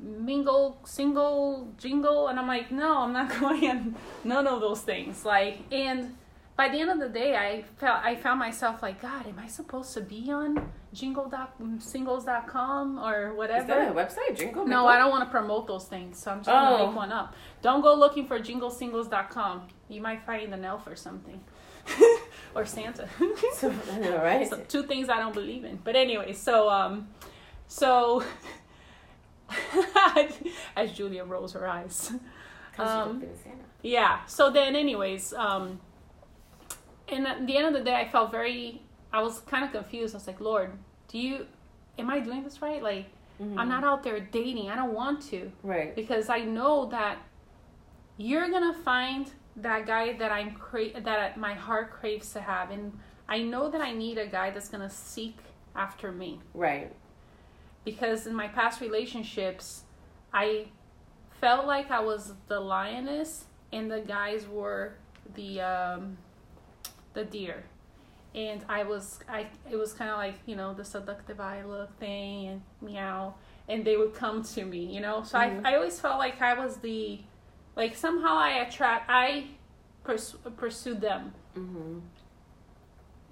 [0.00, 2.28] mingle, single, jingle?
[2.28, 5.24] And I'm like, no, I'm not going on none of those things.
[5.24, 6.16] Like, and
[6.56, 9.46] by the end of the day, I felt I found myself like, God, am I
[9.46, 13.60] supposed to be on jingle.singles.com or whatever?
[13.60, 14.66] Is that a website, Jingle?
[14.66, 16.86] No, I don't want to promote those things, so I'm just gonna oh.
[16.86, 17.34] make one up.
[17.60, 19.68] Don't go looking for jingle jinglesingles.com.
[19.88, 21.42] You might find an elf or something.
[22.54, 23.06] or Santa.
[23.54, 24.48] so, I know, right?
[24.48, 25.78] So, two things I don't believe in.
[25.84, 27.08] But anyway, so um,
[27.68, 28.24] so
[30.76, 32.12] as Julia rolls her eyes.
[32.78, 33.22] Um,
[33.82, 34.24] yeah.
[34.26, 35.80] So then, anyways, um,
[37.08, 38.82] and at the end of the day, I felt very.
[39.12, 40.14] I was kind of confused.
[40.14, 40.72] I was like, Lord,
[41.08, 41.46] do you?
[41.98, 42.82] Am I doing this right?
[42.82, 43.06] Like,
[43.40, 43.58] mm-hmm.
[43.58, 44.70] I'm not out there dating.
[44.70, 45.50] I don't want to.
[45.62, 45.94] Right.
[45.94, 47.18] Because I know that
[48.16, 52.98] you're gonna find that guy that I'm cra- that my heart craves to have, and
[53.28, 55.36] I know that I need a guy that's gonna seek
[55.74, 56.40] after me.
[56.54, 56.92] Right.
[57.84, 59.84] Because in my past relationships,
[60.32, 60.66] I
[61.40, 64.94] felt like I was the lioness, and the guys were
[65.34, 66.18] the um,
[67.16, 67.64] the deer
[68.36, 71.98] and I was I it was kind of like you know the seductive eye look
[71.98, 73.34] thing and meow
[73.68, 75.66] and they would come to me you know so mm-hmm.
[75.66, 77.18] I I always felt like I was the
[77.74, 79.46] like somehow I attract I
[80.04, 82.00] pers- pursued them mm-hmm.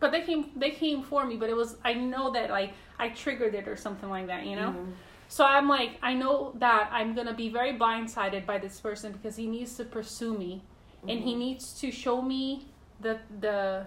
[0.01, 3.11] but they came they came for me but it was I know that like I
[3.11, 4.93] triggered it or something like that you know mm-hmm.
[5.28, 9.37] so I'm like I know that I'm gonna be very blindsided by this person because
[9.37, 10.62] he needs to pursue me
[11.07, 11.41] and he mm-hmm.
[11.41, 12.68] needs to show me
[13.01, 13.86] the the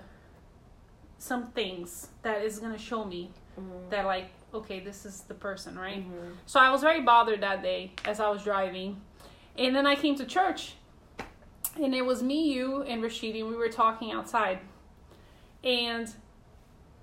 [1.17, 3.89] some things that is gonna show me mm-hmm.
[3.89, 6.31] that like okay this is the person right mm-hmm.
[6.45, 9.01] so i was very bothered that day as i was driving
[9.57, 10.73] and then i came to church
[11.75, 14.59] and it was me you and rashidi and we were talking outside
[15.63, 16.13] and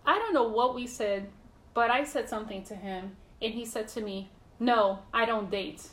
[0.06, 1.28] i don't know what we said
[1.74, 5.88] but i said something to him and he said to me no i don't date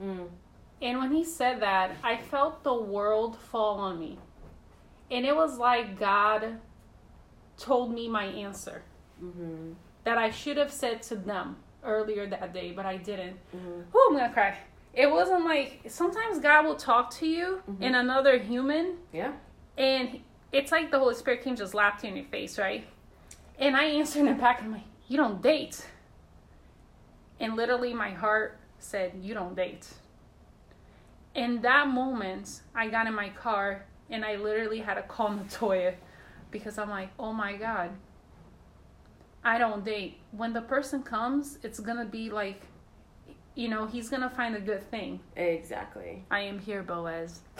[0.00, 0.28] mm.
[0.82, 4.18] and when he said that i felt the world fall on me
[5.10, 6.58] and it was like God
[7.56, 8.82] told me my answer
[9.22, 9.72] mm-hmm.
[10.04, 13.36] that I should have said to them earlier that day, but I didn't.
[13.54, 13.80] Mm-hmm.
[13.94, 14.56] Oh, I'm gonna cry.
[14.92, 17.82] It wasn't like sometimes God will talk to you mm-hmm.
[17.82, 18.96] in another human.
[19.12, 19.32] Yeah.
[19.76, 20.20] And
[20.52, 22.86] it's like the Holy Spirit came just laughed in your face, right?
[23.58, 25.84] And I answered in the back, and I'm like, you don't date.
[27.40, 29.88] And literally, my heart said, you don't date.
[31.34, 35.94] In that moment, I got in my car and I literally had to call Natoya
[36.50, 37.90] because I'm like, oh my god,
[39.44, 40.18] I don't date.
[40.32, 42.62] When the person comes, it's gonna be like,
[43.54, 45.20] you know, he's gonna find a good thing.
[45.36, 46.24] Exactly.
[46.30, 47.40] I am here, Boaz.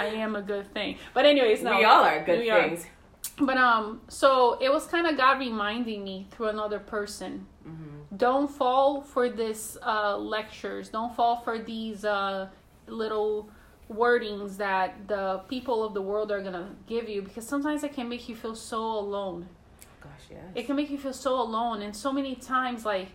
[0.00, 0.96] I am a good thing.
[1.14, 1.76] But anyways, no.
[1.76, 2.84] We all are good things.
[2.84, 2.88] Are.
[3.46, 7.46] But um, so it was kind of God reminding me through another person.
[7.66, 8.16] Mm-hmm.
[8.16, 10.88] Don't fall for this uh, lectures.
[10.88, 12.48] Don't fall for these uh,
[12.90, 13.48] little
[13.92, 18.08] wordings that the people of the world are gonna give you because sometimes it can
[18.08, 19.48] make you feel so alone.
[20.00, 20.40] Gosh, yes.
[20.54, 23.08] It can make you feel so alone, and so many times, like,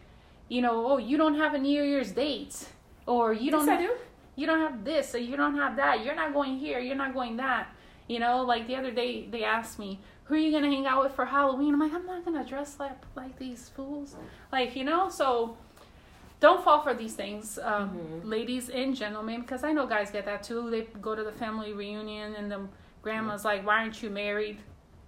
[0.49, 2.67] you know, oh, you don't have a New Year's date,
[3.05, 3.65] or you don't.
[3.65, 3.93] Yes, I do.
[4.35, 6.03] You don't have this, or you don't have that.
[6.03, 6.79] You're not going here.
[6.79, 7.73] You're not going that.
[8.07, 11.01] You know, like the other day they asked me, "Who are you gonna hang out
[11.03, 14.15] with for Halloween?" I'm like, "I'm not gonna dress like like these fools."
[14.51, 15.57] Like, you know, so
[16.45, 18.29] don't fall for these things, um, mm-hmm.
[18.29, 20.69] ladies and gentlemen, because I know guys get that too.
[20.69, 22.67] They go to the family reunion and the
[23.01, 23.47] grandma's mm-hmm.
[23.47, 24.59] like, "Why aren't you married?"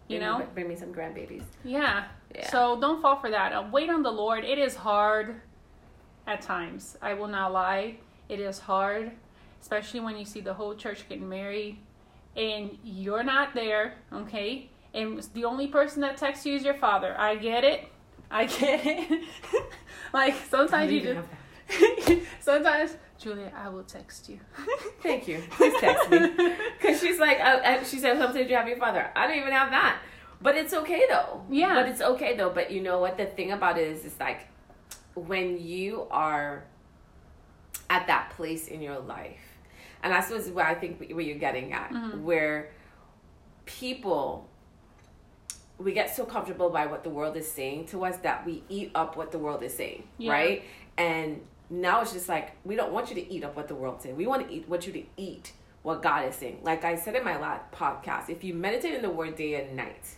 [0.07, 1.43] You bring know, me, bring me some grandbabies.
[1.63, 2.05] Yeah.
[2.33, 2.49] yeah.
[2.49, 3.53] So don't fall for that.
[3.53, 4.45] Uh, wait on the Lord.
[4.45, 5.35] It is hard
[6.25, 6.97] at times.
[7.01, 7.97] I will not lie.
[8.29, 9.11] It is hard,
[9.61, 11.77] especially when you see the whole church getting married
[12.35, 13.95] and you're not there.
[14.13, 14.69] Okay.
[14.93, 17.13] And the only person that texts you is your father.
[17.19, 17.89] I get it.
[18.29, 19.23] I can't.
[20.13, 24.39] like sometimes you just sometimes Julia, I will text you.
[25.01, 25.43] Thank you.
[25.51, 26.29] Please text me.
[26.79, 29.71] Because she's like, uh, she said, sometimes you have your father?" I don't even have
[29.71, 29.99] that.
[30.41, 31.43] But it's okay though.
[31.49, 31.73] Yeah.
[31.73, 32.51] But it's okay though.
[32.51, 33.17] But you know what?
[33.17, 34.47] The thing about it is, it's like
[35.15, 36.63] when you are
[37.89, 39.39] at that place in your life,
[40.03, 42.23] and that's what I think where you're getting at, mm-hmm.
[42.23, 42.71] where
[43.65, 44.47] people
[45.77, 48.91] we get so comfortable by what the world is saying to us that we eat
[48.95, 50.31] up what the world is saying, yeah.
[50.31, 50.63] right?
[50.97, 54.03] And now it's just like we don't want you to eat up what the world's
[54.03, 54.15] saying.
[54.15, 55.53] We want to eat want you to eat
[55.83, 56.59] what God is saying.
[56.63, 59.75] Like I said in my last podcast, if you meditate in the word day and
[59.75, 60.15] night,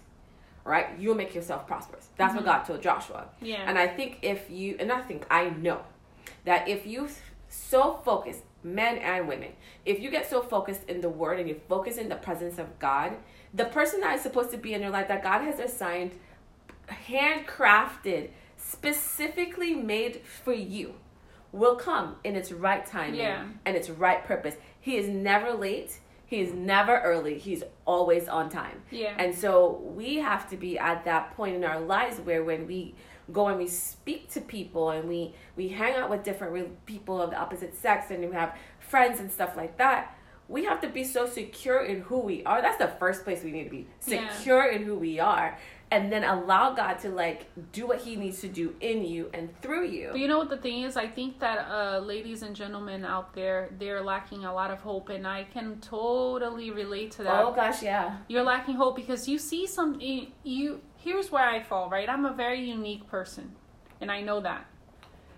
[0.63, 0.87] right?
[0.97, 2.07] You'll make yourself prosperous.
[2.17, 2.51] That's what mm-hmm.
[2.51, 3.27] God told Joshua.
[3.41, 3.63] Yeah.
[3.67, 5.81] And I think if you, and I think I know
[6.45, 7.09] that if you
[7.49, 9.51] so focus, men and women,
[9.85, 12.79] if you get so focused in the word and you focus in the presence of
[12.79, 13.13] God,
[13.53, 16.11] the person that is supposed to be in your life that God has assigned,
[17.07, 20.95] handcrafted, specifically made for you,
[21.51, 23.45] will come in its right time Yeah.
[23.65, 24.55] and its right purpose.
[24.79, 25.99] He is never late.
[26.25, 27.39] He is never early.
[27.39, 28.83] He's always on time.
[28.91, 29.15] Yeah.
[29.17, 32.93] And so we have to be at that point in our lives where when we
[33.33, 37.19] go and we speak to people and we we hang out with different re- people
[37.21, 40.15] of the opposite sex and we have friends and stuff like that
[40.49, 43.51] we have to be so secure in who we are that's the first place we
[43.51, 44.27] need to be Yeah.
[44.35, 45.57] secure in who we are
[45.91, 47.39] and then allow god to like
[47.71, 50.49] do what he needs to do in you and through you But you know what
[50.55, 50.97] the thing is?
[50.97, 55.09] I think that uh, ladies and gentlemen out there, they're lacking a lot of hope,
[55.09, 57.43] and I can totally relate to that.
[57.43, 59.99] oh gosh yeah You're lacking hope because you see some.
[60.43, 60.67] You
[61.05, 61.89] here's where I fall.
[61.89, 63.45] Right, I'm a very unique person,
[64.01, 64.63] and I know that.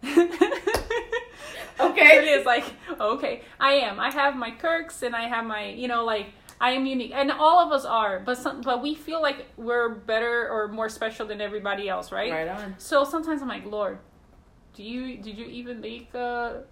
[1.80, 2.18] Okay.
[2.18, 2.66] it is like
[3.00, 4.00] okay, I am.
[4.00, 6.28] I have my quirks, and I have my you know like.
[6.64, 9.90] I am unique, and all of us are, but some, but we feel like we're
[9.90, 12.32] better or more special than everybody else, right?
[12.32, 13.98] right on So sometimes I'm like, Lord,
[14.76, 16.66] do you did you even make a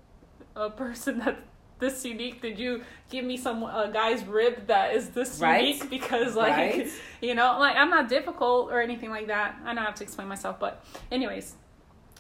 [0.56, 1.40] a person that
[1.80, 2.40] this unique?
[2.40, 5.64] Did you give me some a guy's rib that is this Right.
[5.66, 5.90] unique?
[5.90, 6.88] Because like Right.
[7.22, 9.56] you know, like I'm not difficult or anything like that.
[9.66, 11.56] I don't have to explain myself, but anyways.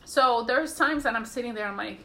[0.05, 1.99] So there's times that I'm sitting there, I'm like,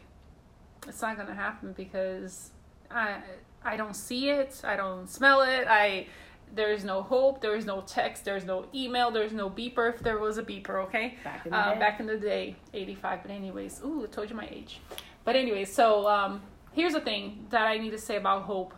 [0.88, 2.50] it's not gonna happen because
[2.90, 3.18] I
[3.64, 6.06] I don't see it, I don't smell it, I
[6.54, 10.38] there's no hope, there's no text, there's no email, there's no beeper if there was
[10.38, 11.16] a beeper, okay?
[11.24, 11.80] back in the Uh, day.
[11.80, 13.22] back in the day, 85.
[13.22, 14.80] But anyways, ooh, I told you my age.
[15.24, 18.72] But anyways, so um, here's the thing that I need to say about hope.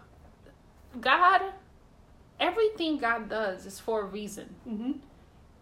[1.01, 1.43] God,
[2.41, 4.55] everything God does is for a reason.
[4.67, 4.93] mm-hmm.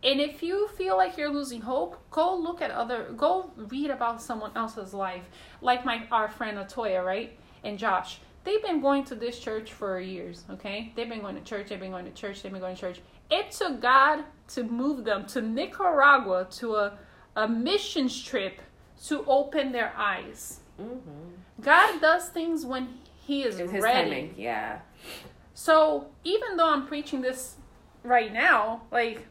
[0.05, 4.21] And if you feel like you're losing hope, go look at other, go read about
[4.21, 5.25] someone else's life.
[5.63, 7.39] Like my our friend Natoya, right?
[7.65, 8.21] And Josh.
[8.45, 10.93] They've been going to this church for years, okay?
[10.95, 13.01] They've been going to church, they've been going to church, they've been going to church.
[13.31, 16.99] It took God to move them to Nicaragua to a,
[17.37, 18.61] a missions trip
[19.07, 20.61] to open their eyes.
[20.79, 21.63] Mm-hmm.
[21.63, 23.81] God does things when He is ready.
[23.81, 24.81] timing yeah
[25.55, 27.57] So even though I'm preaching this
[28.03, 29.27] right now, like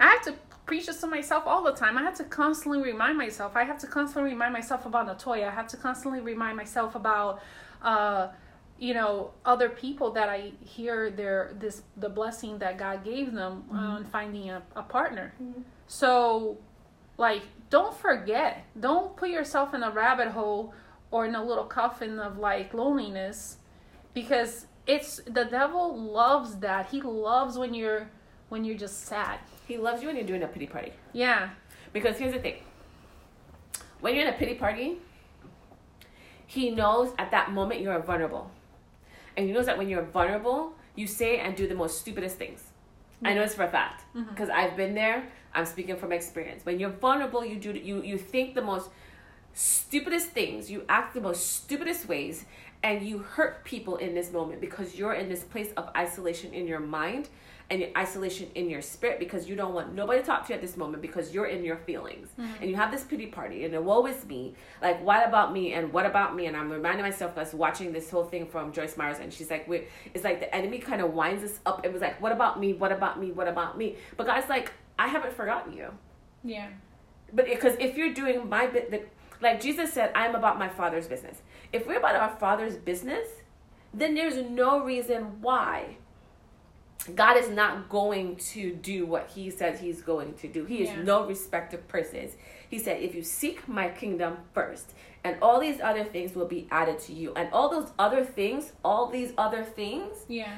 [0.00, 0.34] I have to
[0.66, 1.96] preach this to myself all the time.
[1.96, 3.56] I have to constantly remind myself.
[3.56, 5.48] I have to constantly remind myself about Natoya.
[5.48, 7.40] I have to constantly remind myself about
[7.82, 8.28] uh
[8.78, 13.64] you know other people that I hear their this the blessing that God gave them
[13.72, 15.34] on finding a, a partner.
[15.86, 16.58] So
[17.16, 18.64] like don't forget.
[18.78, 20.74] Don't put yourself in a rabbit hole
[21.10, 23.56] or in a little coffin of like loneliness
[24.14, 26.90] because it's the devil loves that.
[26.90, 28.10] He loves when you're
[28.48, 29.38] when you're just sad.
[29.68, 31.50] He loves you when you're doing a pity party Yeah.
[31.92, 32.56] Because here's the thing
[34.00, 34.98] when you're in a pity party,
[36.46, 38.50] he knows at that moment you're vulnerable.
[39.36, 42.64] And he knows that when you're vulnerable, you say and do the most stupidest things.
[43.24, 44.30] I know this for a fact mm-hmm.
[44.30, 45.28] because I've been there.
[45.52, 46.64] I'm speaking from experience.
[46.64, 48.90] When you're vulnerable, you do you you think the most
[49.54, 50.70] stupidest things.
[50.70, 52.44] You act the most stupidest ways,
[52.82, 56.66] and you hurt people in this moment because you're in this place of isolation in
[56.66, 57.28] your mind
[57.70, 60.62] and isolation in your spirit because you don't want nobody to talk to you at
[60.62, 62.28] this moment because you're in your feelings.
[62.38, 62.62] Mm-hmm.
[62.62, 64.54] And you have this pity party and the woe is me.
[64.80, 66.46] Like what about me and what about me?
[66.46, 69.68] And i'm reminding myself was watching this whole thing from joyce myers and she's like
[69.68, 72.58] we it's like the enemy kind of winds us up and was like what about
[72.58, 72.72] me?
[72.72, 73.32] What about me?
[73.32, 73.96] What about me?
[74.16, 75.92] But god's like i haven't forgotten you.
[76.44, 76.68] Yeah.
[77.32, 79.10] but because if you're doing my bit,
[79.40, 81.42] like Jesus said, I'm about my Father's business.
[81.72, 83.28] If we're about our Father's business,
[83.92, 85.96] then there's no reason why
[87.14, 90.64] God is not going to do what He says He's going to do.
[90.64, 92.32] He is no respect of persons.
[92.68, 94.92] He said, if you seek my kingdom first,
[95.24, 97.32] and all these other things will be added to you.
[97.34, 100.54] And all those other things, all these other things, Yeah.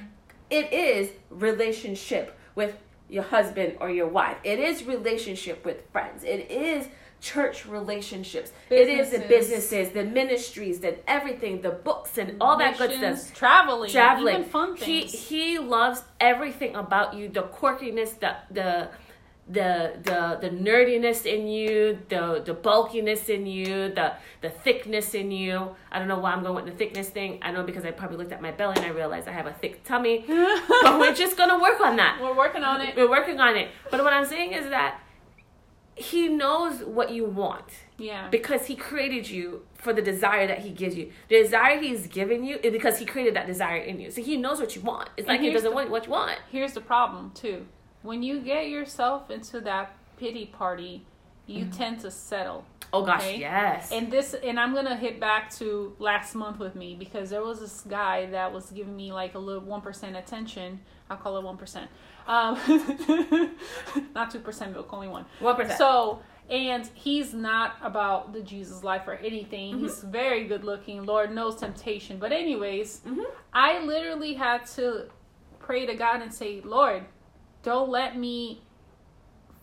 [0.49, 2.77] it is relationship with
[3.09, 4.37] your husband or your wife.
[4.45, 6.25] It is relationship with friends.
[6.25, 6.89] It is
[7.21, 8.53] church relationships.
[8.71, 9.71] It is the Businesses.
[9.71, 13.35] businesses, the ministries, the everything, the books and all that good stuff.
[13.37, 13.91] Traveling.
[13.91, 14.35] Traveling.
[14.37, 18.89] Even fun He he loves everything about you, the quirkiness, the the
[19.49, 25.31] the the the nerdiness in you, the the bulkiness in you, the the thickness in
[25.31, 25.75] you.
[25.91, 27.41] I don't know why I'm going with the thickness thing.
[27.43, 29.53] I know because I probably looked at my belly and I realized I have a
[29.53, 30.25] thick tummy.
[30.83, 32.19] but we're just gonna work on that.
[32.23, 32.97] We're working on it.
[32.97, 33.71] We're working on it.
[33.91, 35.01] But what I'm saying is that
[36.01, 37.65] he knows what you want
[37.99, 38.29] Yeah.
[38.31, 41.11] because he created you for the desire that he gives you.
[41.29, 44.11] The desire he's given you is because he created that desire in you.
[44.11, 45.11] So he knows what you want.
[45.17, 46.39] It's And like he doesn't the- want what you want.
[46.51, 47.67] Here's the problem too.
[48.03, 51.05] when you get yourself into that pity party,
[51.51, 52.65] you tend to settle.
[52.93, 53.39] Oh gosh, Okay.
[53.39, 53.93] yes.
[53.93, 57.61] And this, and I'm gonna hit back to last month with me because there was
[57.61, 60.81] this guy that was giving me like a little one percent attention.
[61.09, 61.89] I'll call it one percent,
[62.27, 62.57] um,
[64.15, 65.25] not two percent milk, only one.
[65.41, 65.79] One percent.
[65.79, 69.79] So, and he's not about the Jesus life or anything.
[69.79, 71.05] He's very good looking.
[71.05, 72.19] Lord knows temptation.
[72.19, 73.25] But anyways, Mhm.
[73.53, 75.07] I literally had to
[75.61, 77.05] pray to God and say, Lord,
[77.63, 78.63] don't let me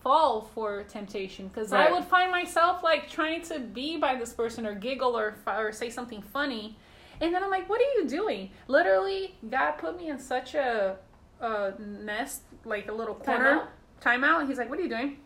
[0.01, 4.65] fall for temptation because I would find myself like trying to be by this person
[4.65, 6.77] or giggle or or say something funny,
[7.21, 8.51] and then I'm like, what are you doing?
[8.67, 10.97] Literally, God put me in such a
[11.41, 13.67] a nest, like a little corner
[14.01, 14.21] Timeout?
[14.23, 14.47] timeout.
[14.47, 15.17] He's like, what are you doing?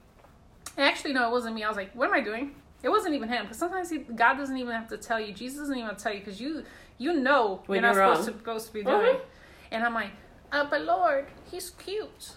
[0.78, 1.64] And actually, no, it wasn't me.
[1.64, 2.56] I was like, what am I doing?
[2.84, 5.34] It wasn't even him because sometimes he, God doesn't even have to tell you.
[5.34, 6.64] Jesus doesn't even have to tell you because you
[6.98, 8.86] you know When you're not supposed to, supposed to be Mhm.
[9.00, 9.16] doing.
[9.72, 10.12] And I'm like,
[10.52, 12.34] uh, but Lord, he's cute,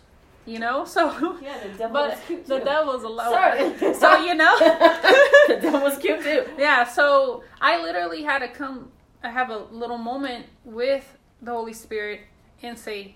[0.46, 0.84] you know.
[0.84, 3.14] So, yeah, the devil but was cute the devil's a.
[3.16, 3.94] Sorry.
[3.94, 4.56] So you know.
[5.48, 6.44] the devil was cute too.
[6.58, 6.84] yeah.
[6.84, 8.90] So I literally had to come.
[9.22, 12.20] I have a little moment with the Holy Spirit
[12.62, 13.14] and say,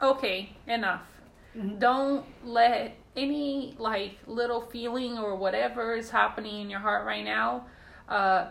[0.00, 1.02] okay, enough.
[1.56, 1.78] Mhm.
[1.78, 7.66] Don't let any like little feeling or whatever is happening in your heart right now
[8.08, 8.46] uh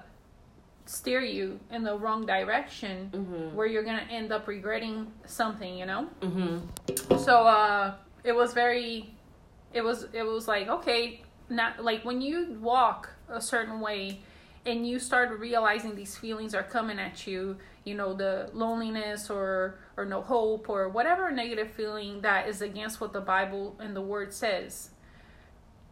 [0.91, 3.53] steer you in the wrong direction Mhm.
[3.53, 7.17] where you're gonna end up regretting something you know Mhm.
[7.17, 7.93] so uh
[8.25, 9.13] it was very
[9.73, 14.19] it was it was like okay not like when you walk a certain way
[14.65, 19.79] and you start realizing these feelings are coming at you you know the loneliness or
[19.95, 24.01] or no hope or whatever negative feeling that is against what the bible and the
[24.01, 24.89] word says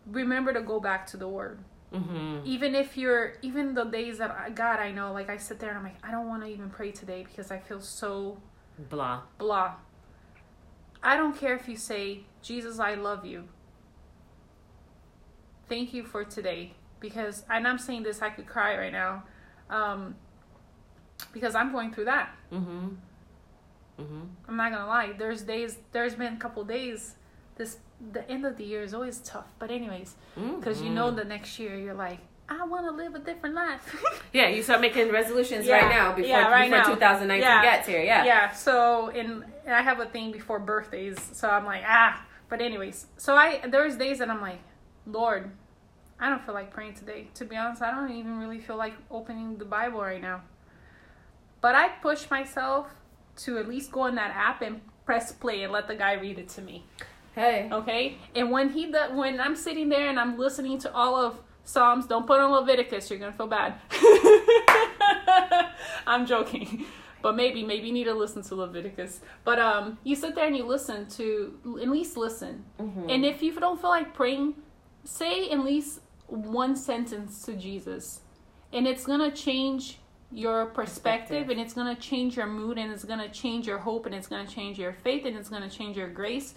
[0.08, 1.60] remember to go back to the word
[1.94, 2.46] Mhm.
[2.46, 5.70] even if you're even the days that I, god i know like i sit there
[5.70, 8.38] and i'm like i don't want to even pray today because i feel so
[8.90, 9.22] Blah.
[9.38, 9.74] blah.
[11.02, 13.46] I don't care if you say, Jesus, I love you.
[15.68, 16.74] Thank you for today.
[17.00, 19.24] Because, and I'm saying this, I could cry right now.
[19.70, 20.16] Um,
[21.34, 22.36] because I'm going through that.
[22.52, 22.88] Mm-hmm.
[24.02, 24.22] Mm-hmm.
[24.48, 25.14] I'm not gonna lie.
[25.18, 27.16] There's days, there's been a couple days.
[27.56, 27.78] This,
[28.12, 29.48] the end of the year is always tough.
[29.60, 31.16] But, anyways, because you know Mhm.
[31.18, 32.20] the next year you're like,
[32.52, 33.84] I want to live a different life.
[34.34, 35.78] Yeah, you start making resolutions Yeah.
[35.78, 36.94] right now before Yeah, right before now.
[36.96, 37.62] 2019 Yeah.
[37.62, 38.02] gets here.
[38.02, 38.24] Yeah.
[38.26, 42.62] yeah so and, and i have a thing before birthdays so i'm like ah but
[42.62, 44.60] anyways so i there's days that i'm like
[45.08, 45.52] lord
[46.20, 48.94] i don't feel like praying today to be honest i don't even really feel like
[49.12, 50.42] opening the bible right now
[51.62, 52.88] but i push myself
[53.36, 56.38] to at least go in that app and press play and let the guy read
[56.40, 56.84] it to me
[57.36, 57.70] Hey.
[57.72, 58.18] okay?
[58.36, 62.06] And when he does when i'm sitting there and i'm listening to all of psalms
[62.08, 63.76] don't put on leviticus you're gonna feel bad.
[66.08, 66.86] I'm joking.
[67.22, 69.20] But maybe maybe you need to listen to leviticus.
[69.44, 72.64] But um you sit there and you listen to at least listen.
[72.80, 73.14] Mhm.
[73.14, 74.56] and if you don't feel like praying
[75.04, 78.22] say at least one sentence to jesus.
[78.72, 80.00] And it's gonna change
[80.32, 81.50] your perspective, Perspective.
[81.50, 84.48] and it's gonna change your mood and it's gonna change your hope and it's gonna
[84.48, 86.54] change your faith and it's gonna change your grace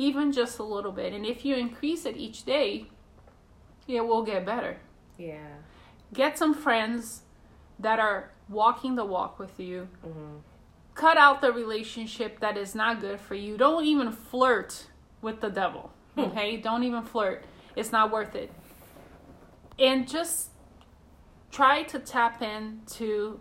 [0.00, 1.12] even just a little bit.
[1.12, 2.86] And if you increase it each day
[3.86, 4.78] it will get better.
[5.18, 5.48] Yeah.
[6.14, 7.22] get some friends
[7.78, 9.88] that are walking the walk with you.
[10.04, 10.40] Mhm.
[10.94, 13.56] cut out the relationship that is not good for you.
[13.56, 14.86] Don't even flirt
[15.22, 16.20] with the devil Hmm.
[16.22, 16.56] okay?
[16.56, 17.44] Don't even flirt.
[17.76, 18.50] It's not worth it.
[19.78, 20.50] And just
[21.50, 23.40] try to tap into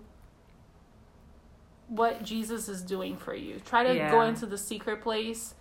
[1.88, 3.60] what jesus is doing for you.
[3.60, 5.56] Try to go into the secret place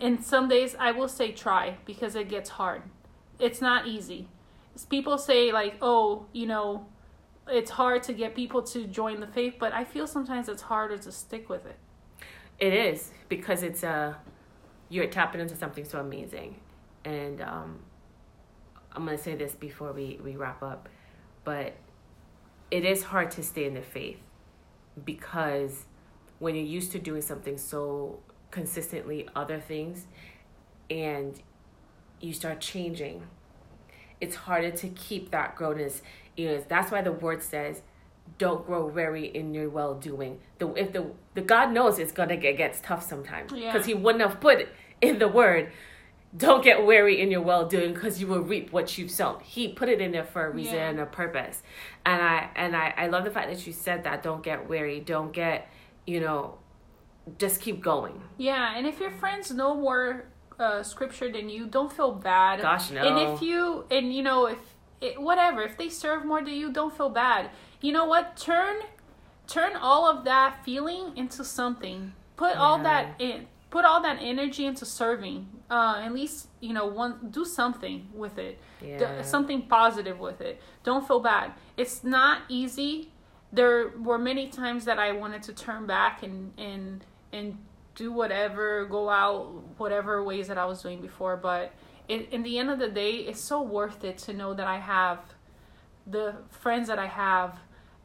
[0.00, 2.82] and some days i will say try because it gets hard.
[3.38, 4.28] It's not easy.
[4.90, 6.86] People say like oh you know
[7.48, 10.96] it's hard to get people to join the faith but i feel sometimes it's harder
[10.98, 11.76] to stick with it.
[12.58, 14.14] It is because it's uh
[14.88, 16.56] you're tapping into something so amazing,
[17.04, 17.80] and um,
[18.92, 20.88] I'm gonna say this before we we wrap up,
[21.42, 21.74] but
[22.70, 24.20] it is hard to stay in the faith
[25.04, 25.86] because
[26.38, 28.20] when you're used to doing something so
[28.54, 30.06] consistently, other things,
[30.88, 31.42] and
[32.20, 33.24] you start changing,
[34.20, 36.00] it's harder to keep that growness.
[36.36, 37.82] You know, that's why the word says
[38.38, 40.38] don't grow weary in your well doing.
[40.58, 43.82] The if the the God knows it's gonna get gets tough sometimes because Yeah.
[43.82, 44.68] He wouldn't have put
[45.02, 45.70] in the word.
[46.36, 49.40] Don't get weary in your well doing because you will reap what you've sown.
[49.40, 50.88] He put it in there for a reason Yeah.
[50.90, 51.62] and a purpose,
[52.06, 54.22] and I and I I love the fact that you said that.
[54.22, 55.00] Don't get weary.
[55.00, 55.68] Don't get
[56.06, 56.58] you know,
[57.38, 58.20] just keep going.
[58.36, 60.26] yeah and if your friends know more
[60.58, 63.02] uh, scripture than you don't feel bad Gosh no.
[63.02, 64.58] and if you and you know if
[65.00, 67.50] it, whatever if they serve more than you don't feel bad
[67.80, 68.76] you know what turn
[69.48, 74.64] turn all of that feeling into something put all that in put all that energy
[74.66, 75.48] into serving.
[75.68, 78.60] Uh, at least you know one do something with it.
[78.80, 78.98] Yeah.
[79.18, 80.62] D- something positive with it.
[80.84, 81.52] Don't feel bad.
[81.76, 83.10] It's not easy.
[83.52, 87.04] There were many times that I wanted to turn back and and
[87.34, 87.58] and
[87.94, 89.46] do whatever, go out
[89.78, 91.72] whatever ways that I was doing before, but
[92.08, 94.78] it, in the end of the day, it's so worth it to know that I
[94.78, 95.20] have
[96.06, 97.58] the friends that I have,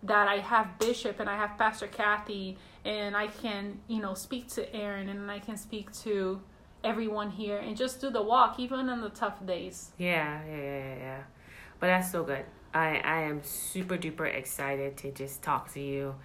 [0.03, 4.47] that I have Bishop and I have Pastor Kathy, and I can, you know, speak
[4.49, 6.41] to Aaron and I can speak to
[6.83, 9.91] everyone here and just do the walk, even on the tough days.
[9.97, 11.23] Yeah, yeah, yeah, yeah.
[11.79, 12.45] But that's so good.
[12.73, 16.15] I I am super duper excited to just talk to you,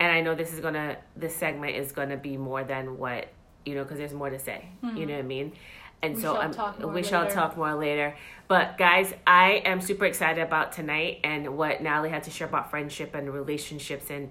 [0.00, 3.28] and I know this is gonna this segment is gonna be more than what
[3.66, 4.64] you know because there's more to say.
[4.98, 5.52] You know what I mean?
[6.02, 6.42] And We so shall
[6.80, 8.16] more we shall talk more later.
[8.48, 12.70] But guys, I am super excited about tonight and what Natalie had to share about
[12.70, 14.30] friendship and relationships and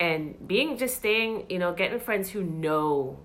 [0.00, 3.20] and being just staying, you know, getting friends who know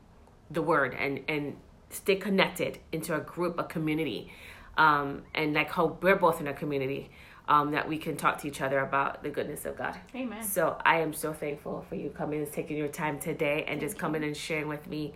[0.52, 1.58] the word and and
[1.90, 4.32] stay connected into a group, a community,
[4.78, 7.10] um, and like how we're both in a community
[7.50, 9.96] um, that we can talk to each other about the goodness of God.
[10.16, 10.44] Amen.
[10.44, 13.98] So I am so thankful for you coming and taking your time today and just
[13.98, 15.16] coming and sharing with me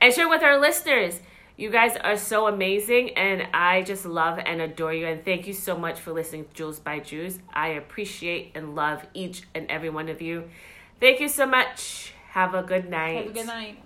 [0.00, 1.20] and share with our listeners.
[1.56, 5.06] You guys are so amazing, and I just love and adore you.
[5.06, 7.40] And thank you so much for listening to Jules by Jews.
[7.52, 10.48] I appreciate and love each and every one of you.
[10.98, 12.14] Thank you so much.
[12.30, 13.16] Have a good night.
[13.16, 13.78] Have a good night.